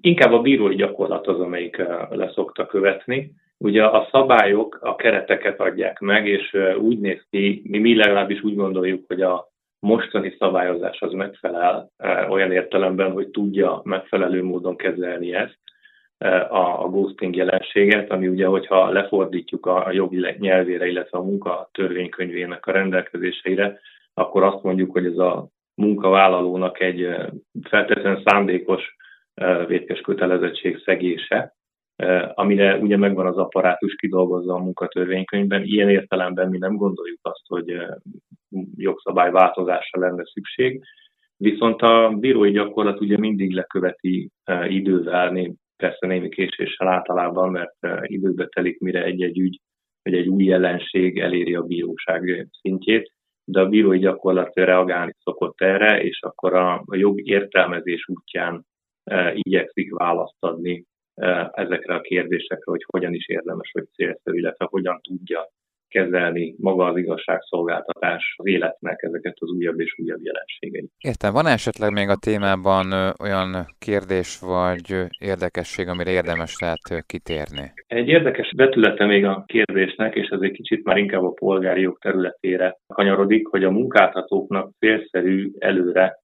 Inkább 0.00 0.32
a 0.32 0.40
bírói 0.40 0.74
gyakorlat 0.74 1.26
az, 1.26 1.40
amelyik 1.40 1.76
leszokta 2.10 2.66
követni. 2.66 3.32
Ugye 3.58 3.84
a 3.84 4.08
szabályok 4.10 4.78
a 4.82 4.96
kereteket 4.96 5.60
adják 5.60 5.98
meg, 5.98 6.26
és 6.26 6.56
úgy 6.78 6.98
néz 6.98 7.26
ki, 7.30 7.62
mi, 7.64 7.78
mi 7.78 7.96
legalábbis 7.96 8.42
úgy 8.42 8.54
gondoljuk, 8.54 9.04
hogy 9.06 9.22
a 9.22 9.48
mostani 9.78 10.36
szabályozás 10.38 11.00
az 11.00 11.12
megfelel 11.12 11.90
olyan 12.28 12.52
értelemben, 12.52 13.12
hogy 13.12 13.28
tudja 13.28 13.80
megfelelő 13.84 14.42
módon 14.42 14.76
kezelni 14.76 15.34
ezt 15.34 15.58
a, 16.48 16.84
a 16.84 16.88
ghosting 16.88 17.36
jelenséget, 17.36 18.10
ami 18.10 18.28
ugye, 18.28 18.46
hogyha 18.46 18.90
lefordítjuk 18.90 19.66
a, 19.66 19.86
a 19.86 19.92
jogi 19.92 20.36
nyelvére, 20.38 20.86
illetve 20.86 21.18
a 21.18 21.22
munka 21.22 21.68
törvénykönyvének 21.72 22.66
a 22.66 22.72
rendelkezéseire, 22.72 23.80
akkor 24.14 24.42
azt 24.42 24.62
mondjuk, 24.62 24.92
hogy 24.92 25.06
ez 25.06 25.18
a 25.18 25.48
munkavállalónak 25.74 26.80
egy 26.80 27.08
feltétlenül 27.62 28.22
szándékos 28.24 28.96
vétkes 29.66 30.00
kötelezettség 30.00 30.82
szegése, 30.84 31.54
amire 32.34 32.76
ugye 32.76 32.96
megvan 32.96 33.26
az 33.26 33.36
apparátus 33.36 33.94
kidolgozza 33.94 34.54
a 34.54 34.62
munkatörvénykönyvben. 34.62 35.62
Ilyen 35.64 35.88
értelemben 35.88 36.48
mi 36.48 36.58
nem 36.58 36.76
gondoljuk 36.76 37.18
azt, 37.22 37.46
hogy 37.46 37.76
jogszabály 38.76 39.30
változásra 39.30 40.00
lenne 40.00 40.22
szükség, 40.24 40.82
viszont 41.36 41.82
a 41.82 42.12
bírói 42.18 42.50
gyakorlat 42.50 43.00
ugye 43.00 43.18
mindig 43.18 43.52
leköveti 43.52 44.30
idővel, 44.68 45.30
persze 45.80 46.06
némi 46.06 46.28
késéssel 46.28 46.88
általában, 46.88 47.50
mert 47.50 47.76
időbe 48.02 48.46
telik, 48.46 48.78
mire 48.80 49.04
egy-egy 49.04 49.38
ügy, 49.38 49.60
vagy 50.02 50.14
egy 50.14 50.28
új 50.28 50.44
jelenség 50.44 51.18
eléri 51.18 51.54
a 51.54 51.62
bíróság 51.62 52.48
szintjét, 52.60 53.12
de 53.44 53.60
a 53.60 53.68
bírói 53.68 53.98
gyakorlat 53.98 54.54
reagálni 54.54 55.14
szokott 55.18 55.60
erre, 55.60 56.02
és 56.02 56.20
akkor 56.22 56.54
a, 56.54 56.84
jog 56.90 57.28
értelmezés 57.28 58.08
útján 58.08 58.64
e, 59.04 59.32
igyekszik 59.34 59.94
választ 59.94 60.36
adni 60.38 60.84
e, 61.14 61.50
ezekre 61.54 61.94
a 61.94 62.00
kérdésekre, 62.00 62.70
hogy 62.70 62.84
hogyan 62.86 63.14
is 63.14 63.28
érdemes, 63.28 63.70
vagy 63.72 63.88
célszerű, 63.94 64.38
illetve 64.38 64.66
hogyan 64.70 65.00
tudja 65.00 65.48
kezelni 65.90 66.54
maga 66.58 66.84
az 66.84 66.96
igazságszolgáltatás 66.96 68.34
az 68.36 68.46
életnek 68.46 69.02
ezeket 69.02 69.36
az 69.38 69.50
újabb 69.50 69.80
és 69.80 69.94
újabb 70.02 70.20
jelenségeit. 70.22 70.90
Értem, 70.98 71.32
van 71.32 71.46
esetleg 71.46 71.92
még 71.92 72.08
a 72.08 72.16
témában 72.16 72.86
olyan 73.22 73.50
kérdés 73.78 74.38
vagy 74.38 74.86
érdekesség, 75.18 75.88
amire 75.88 76.10
érdemes 76.10 76.58
lehet 76.60 77.06
kitérni? 77.06 77.72
Egy 77.86 78.08
érdekes 78.08 78.52
vetülete 78.56 79.06
még 79.06 79.24
a 79.24 79.44
kérdésnek, 79.46 80.14
és 80.14 80.28
ez 80.28 80.40
egy 80.40 80.52
kicsit 80.52 80.84
már 80.84 80.96
inkább 80.96 81.22
a 81.22 81.32
polgári 81.32 81.80
jog 81.80 81.98
területére 81.98 82.76
kanyarodik, 82.94 83.46
hogy 83.46 83.64
a 83.64 83.70
munkáltatóknak 83.70 84.72
célszerű 84.78 85.50
előre 85.58 86.18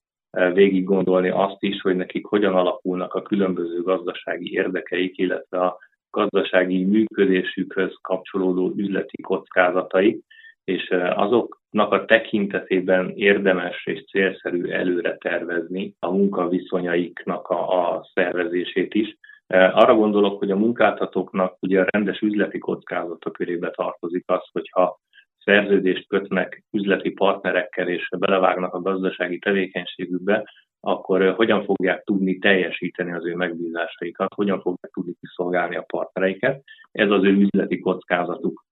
végig 0.52 0.84
gondolni 0.84 1.28
azt 1.28 1.62
is, 1.62 1.80
hogy 1.80 1.96
nekik 1.96 2.26
hogyan 2.26 2.54
alakulnak 2.54 3.14
a 3.14 3.22
különböző 3.22 3.82
gazdasági 3.82 4.52
érdekeik, 4.52 5.18
illetve 5.18 5.58
a 5.58 5.78
gazdasági 6.16 6.84
működésükhöz 6.84 7.94
kapcsolódó 8.02 8.72
üzleti 8.76 9.22
kockázatai, 9.22 10.20
és 10.64 10.88
azoknak 11.14 11.92
a 11.92 12.04
tekintetében 12.04 13.12
érdemes 13.14 13.86
és 13.86 14.04
célszerű 14.04 14.68
előre 14.68 15.16
tervezni 15.16 15.94
a 15.98 16.10
munkaviszonyaiknak 16.10 17.48
a, 17.48 17.88
a 17.88 18.08
szervezését 18.14 18.94
is. 18.94 19.16
Arra 19.48 19.94
gondolok, 19.94 20.38
hogy 20.38 20.50
a 20.50 20.56
munkáltatóknak 20.56 21.56
ugye 21.60 21.80
a 21.80 21.86
rendes 21.90 22.20
üzleti 22.20 22.58
kockázatok 22.58 23.32
körébe 23.32 23.70
tartozik 23.70 24.24
az, 24.26 24.42
hogyha 24.52 24.98
szerződést 25.44 26.08
kötnek 26.08 26.64
üzleti 26.72 27.10
partnerekkel 27.10 27.88
és 27.88 28.08
belevágnak 28.18 28.74
a 28.74 28.82
gazdasági 28.82 29.38
tevékenységükbe, 29.38 30.44
akkor 30.86 31.34
hogyan 31.34 31.64
fogják 31.64 32.02
tudni 32.04 32.38
teljesíteni 32.38 33.12
az 33.12 33.26
ő 33.26 33.34
megbízásaikat, 33.34 34.34
hogyan 34.34 34.60
fogják 34.60 34.92
tudni 34.92 35.14
kiszolgálni 35.20 35.76
a 35.76 35.84
partnereiket. 35.86 36.62
Ez 36.92 37.10
az 37.10 37.24
ő 37.24 37.30
üzleti 37.30 37.78
kockázatuk. 37.78 38.64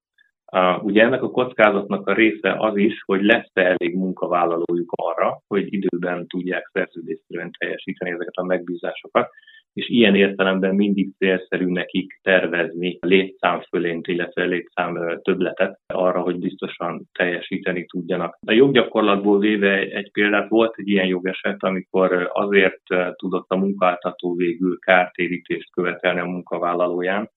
Ugye 0.81 1.03
ennek 1.03 1.23
a 1.23 1.31
kockázatnak 1.31 2.07
a 2.07 2.13
része 2.13 2.55
az 2.57 2.77
is, 2.77 3.03
hogy 3.05 3.21
lesz-e 3.23 3.61
elég 3.61 3.95
munkavállalójuk 3.95 4.91
arra, 4.91 5.39
hogy 5.47 5.73
időben 5.73 6.27
tudják 6.27 6.69
szerződésszerűen 6.73 7.51
teljesíteni 7.57 8.11
ezeket 8.11 8.35
a 8.35 8.45
megbízásokat, 8.45 9.29
és 9.75 9.89
ilyen 9.89 10.15
értelemben 10.15 10.75
mindig 10.75 11.13
célszerű 11.17 11.65
nekik 11.65 12.19
tervezni 12.21 12.97
létszám 13.01 13.61
fölént, 13.61 14.07
illetve 14.07 14.43
létszám 14.43 15.19
többletet 15.21 15.79
arra, 15.87 16.21
hogy 16.21 16.39
biztosan 16.39 17.09
teljesíteni 17.11 17.85
tudjanak. 17.85 18.37
A 18.47 18.51
joggyakorlatból 18.51 19.39
véve 19.39 19.79
egy 19.79 20.11
példát 20.11 20.49
volt 20.49 20.75
egy 20.77 20.87
ilyen 20.87 21.07
jogeset, 21.07 21.63
amikor 21.63 22.29
azért 22.33 22.81
tudott 23.15 23.49
a 23.49 23.55
munkáltató 23.55 24.35
végül 24.35 24.79
kártérítést 24.79 25.71
követelni 25.71 26.19
a 26.19 26.25
munkavállalóján, 26.25 27.29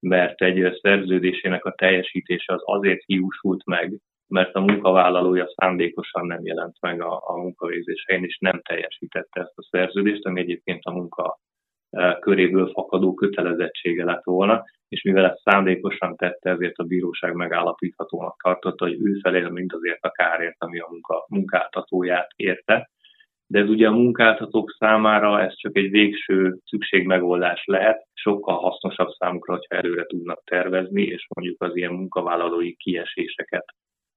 mert 0.00 0.42
egy 0.42 0.78
szerződésének 0.82 1.64
a 1.64 1.74
teljesítése 1.74 2.52
az 2.52 2.62
azért 2.64 3.04
hiúsult 3.06 3.64
meg, 3.64 4.00
mert 4.28 4.54
a 4.54 4.60
munkavállalója 4.60 5.52
szándékosan 5.56 6.26
nem 6.26 6.44
jelent 6.44 6.76
meg 6.80 7.02
a, 7.02 7.22
a 7.26 7.36
munkavégzés 7.36 8.04
helyén, 8.08 8.24
és 8.24 8.38
nem 8.38 8.60
teljesítette 8.62 9.40
ezt 9.40 9.58
a 9.58 9.66
szerződést, 9.70 10.26
ami 10.26 10.40
egyébként 10.40 10.84
a 10.84 10.92
munka 10.92 11.38
köréből 12.20 12.70
fakadó 12.72 13.14
kötelezettsége 13.14 14.04
lett 14.04 14.24
volna, 14.24 14.64
és 14.88 15.02
mivel 15.02 15.24
ezt 15.24 15.40
szándékosan 15.44 16.16
tette, 16.16 16.50
ezért 16.50 16.78
a 16.78 16.84
bíróság 16.84 17.34
megállapíthatónak 17.34 18.40
tartotta, 18.42 18.84
hogy 18.84 18.96
ő 19.00 19.18
felél 19.22 19.50
mindazért 19.50 20.04
a 20.04 20.10
kárért, 20.10 20.56
ami 20.58 20.78
a 20.78 20.88
munka, 20.90 21.24
munkáltatóját 21.28 22.30
érte, 22.36 22.90
de 23.46 23.58
ez 23.58 23.68
ugye 23.68 23.86
a 23.86 23.92
munkáltatók 23.92 24.70
számára 24.78 25.40
ez 25.40 25.56
csak 25.56 25.76
egy 25.76 25.90
végső 25.90 26.58
szükségmegoldás 26.64 27.62
lehet, 27.64 28.06
sokkal 28.12 28.58
hasznosabb 28.58 29.08
számukra, 29.18 29.54
hogyha 29.54 29.76
előre 29.76 30.04
tudnak 30.06 30.42
tervezni, 30.44 31.02
és 31.02 31.26
mondjuk 31.34 31.62
az 31.62 31.76
ilyen 31.76 31.92
munkavállalói 31.92 32.76
kieséseket 32.76 33.64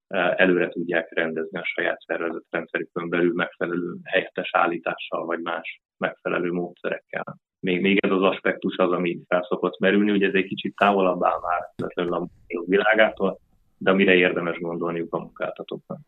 e, 0.06 0.34
előre 0.36 0.68
tudják 0.68 1.14
rendezni 1.14 1.58
a 1.58 1.64
saját 1.64 2.00
szervezetrendszerükön 2.00 3.08
belül 3.08 3.32
megfelelő 3.34 3.96
helyettes 4.04 4.50
állítással, 4.52 5.24
vagy 5.24 5.40
más 5.40 5.80
megfelelő 5.98 6.52
módszerekkel. 6.52 7.36
Még, 7.64 7.80
még 7.80 8.04
ez 8.04 8.10
az 8.10 8.22
aspektus 8.22 8.76
az, 8.76 8.90
ami 8.90 9.20
felszokott 9.28 9.78
merülni, 9.78 10.10
ugye 10.10 10.26
ez 10.26 10.34
egy 10.34 10.46
kicsit 10.46 10.76
távolabb 10.76 11.24
áll 11.24 11.40
már 11.40 11.88
a 12.10 12.28
világától, 12.66 13.40
de 13.78 13.90
amire 13.90 14.14
érdemes 14.14 14.58
gondolniuk 14.58 15.14
a 15.14 15.18
munkáltatóknak. 15.18 15.98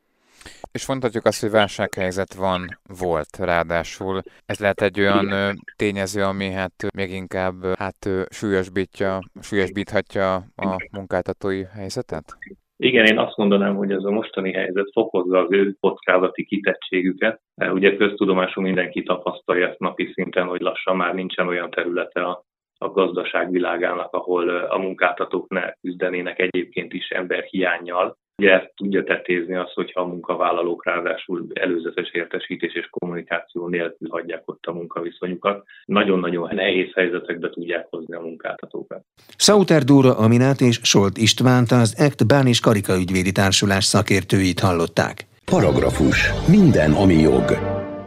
És 0.73 0.87
mondhatjuk 0.87 1.25
azt, 1.25 1.41
hogy 1.41 1.51
válsághelyzet 1.51 2.35
van, 2.35 2.79
volt 2.99 3.37
ráadásul. 3.39 4.23
Ez 4.47 4.59
lehet 4.59 4.83
egy 4.83 5.01
olyan 5.01 5.57
tényező, 5.77 6.23
ami 6.23 6.51
hát 6.51 6.87
még 6.95 7.11
inkább 7.11 7.65
hát 7.79 8.09
súlyosbítja, 8.29 9.19
súlyosbíthatja 9.41 10.35
a 10.57 10.89
munkáltatói 10.91 11.63
helyzetet? 11.65 12.37
Igen, 12.79 13.07
én 13.07 13.19
azt 13.19 13.37
mondanám, 13.37 13.77
hogy 13.77 13.91
ez 13.91 14.05
a 14.05 14.11
mostani 14.11 14.53
helyzet 14.53 14.91
fokozza 14.93 15.39
az 15.39 15.53
ő 15.53 15.77
kockázati 15.81 16.45
kitettségüket. 16.45 17.41
Ugye 17.55 17.97
köztudomású 17.97 18.61
mindenki 18.61 19.03
tapasztalja 19.03 19.69
ezt 19.69 19.79
napi 19.79 20.11
szinten, 20.13 20.47
hogy 20.47 20.61
lassan 20.61 20.97
már 20.97 21.15
nincsen 21.15 21.49
olyan 21.49 21.71
területe 21.71 22.23
a, 22.23 22.45
a 22.79 22.89
gazdaság 22.89 23.51
világának, 23.51 24.13
ahol 24.13 24.49
a 24.49 24.79
munkáltatók 24.79 25.49
ne 25.49 25.73
küzdenének 25.81 26.39
egyébként 26.39 26.93
is 26.93 27.09
emberhiányjal, 27.09 28.17
Ugye 28.43 28.71
tudja 28.77 29.05
tetézni 29.05 29.55
az, 29.55 29.73
hogyha 29.73 30.01
a 30.01 30.07
munkavállalók 30.07 30.85
ráadásul 30.85 31.47
előzetes 31.53 32.11
értesítés 32.13 32.75
és 32.75 32.89
kommunikáció 32.91 33.69
nélkül 33.69 34.09
hagyják 34.09 34.43
ott 34.45 34.65
a 34.67 34.73
munkaviszonyukat. 34.73 35.65
Nagyon-nagyon 35.85 36.55
nehéz 36.55 36.93
helyzetekbe 36.95 37.51
tudják 37.51 37.87
hozni 37.91 38.15
a 38.15 38.21
munkáltatókat. 38.21 39.05
Sauter 39.37 39.83
Dóra 39.83 40.17
Aminát 40.17 40.61
és 40.61 40.81
Solt 40.83 41.17
Istvánt 41.17 41.71
az 41.71 41.95
ECT 41.99 42.27
Bán 42.27 42.47
és 42.47 42.61
Karika 42.61 42.97
ügyvédi 42.97 43.33
társulás 43.33 43.85
szakértőit 43.85 44.61
hallották. 44.61 45.27
Paragrafus. 45.45 46.31
Minden, 46.49 46.93
ami 46.93 47.15
jog. 47.15 47.45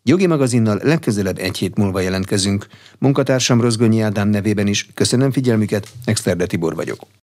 Jogi 0.03 0.27
magazinnal 0.27 0.79
legközelebb 0.83 1.37
egy 1.37 1.57
hét 1.57 1.77
múlva 1.77 1.99
jelentkezünk. 1.99 2.65
Munkatársam 2.99 3.61
Rozgonyi 3.61 4.01
Ádám 4.01 4.29
nevében 4.29 4.67
is 4.67 4.85
köszönöm 4.93 5.31
figyelmüket, 5.31 5.87
Exterde 6.05 6.45
Tibor 6.45 6.75
vagyok. 6.75 6.99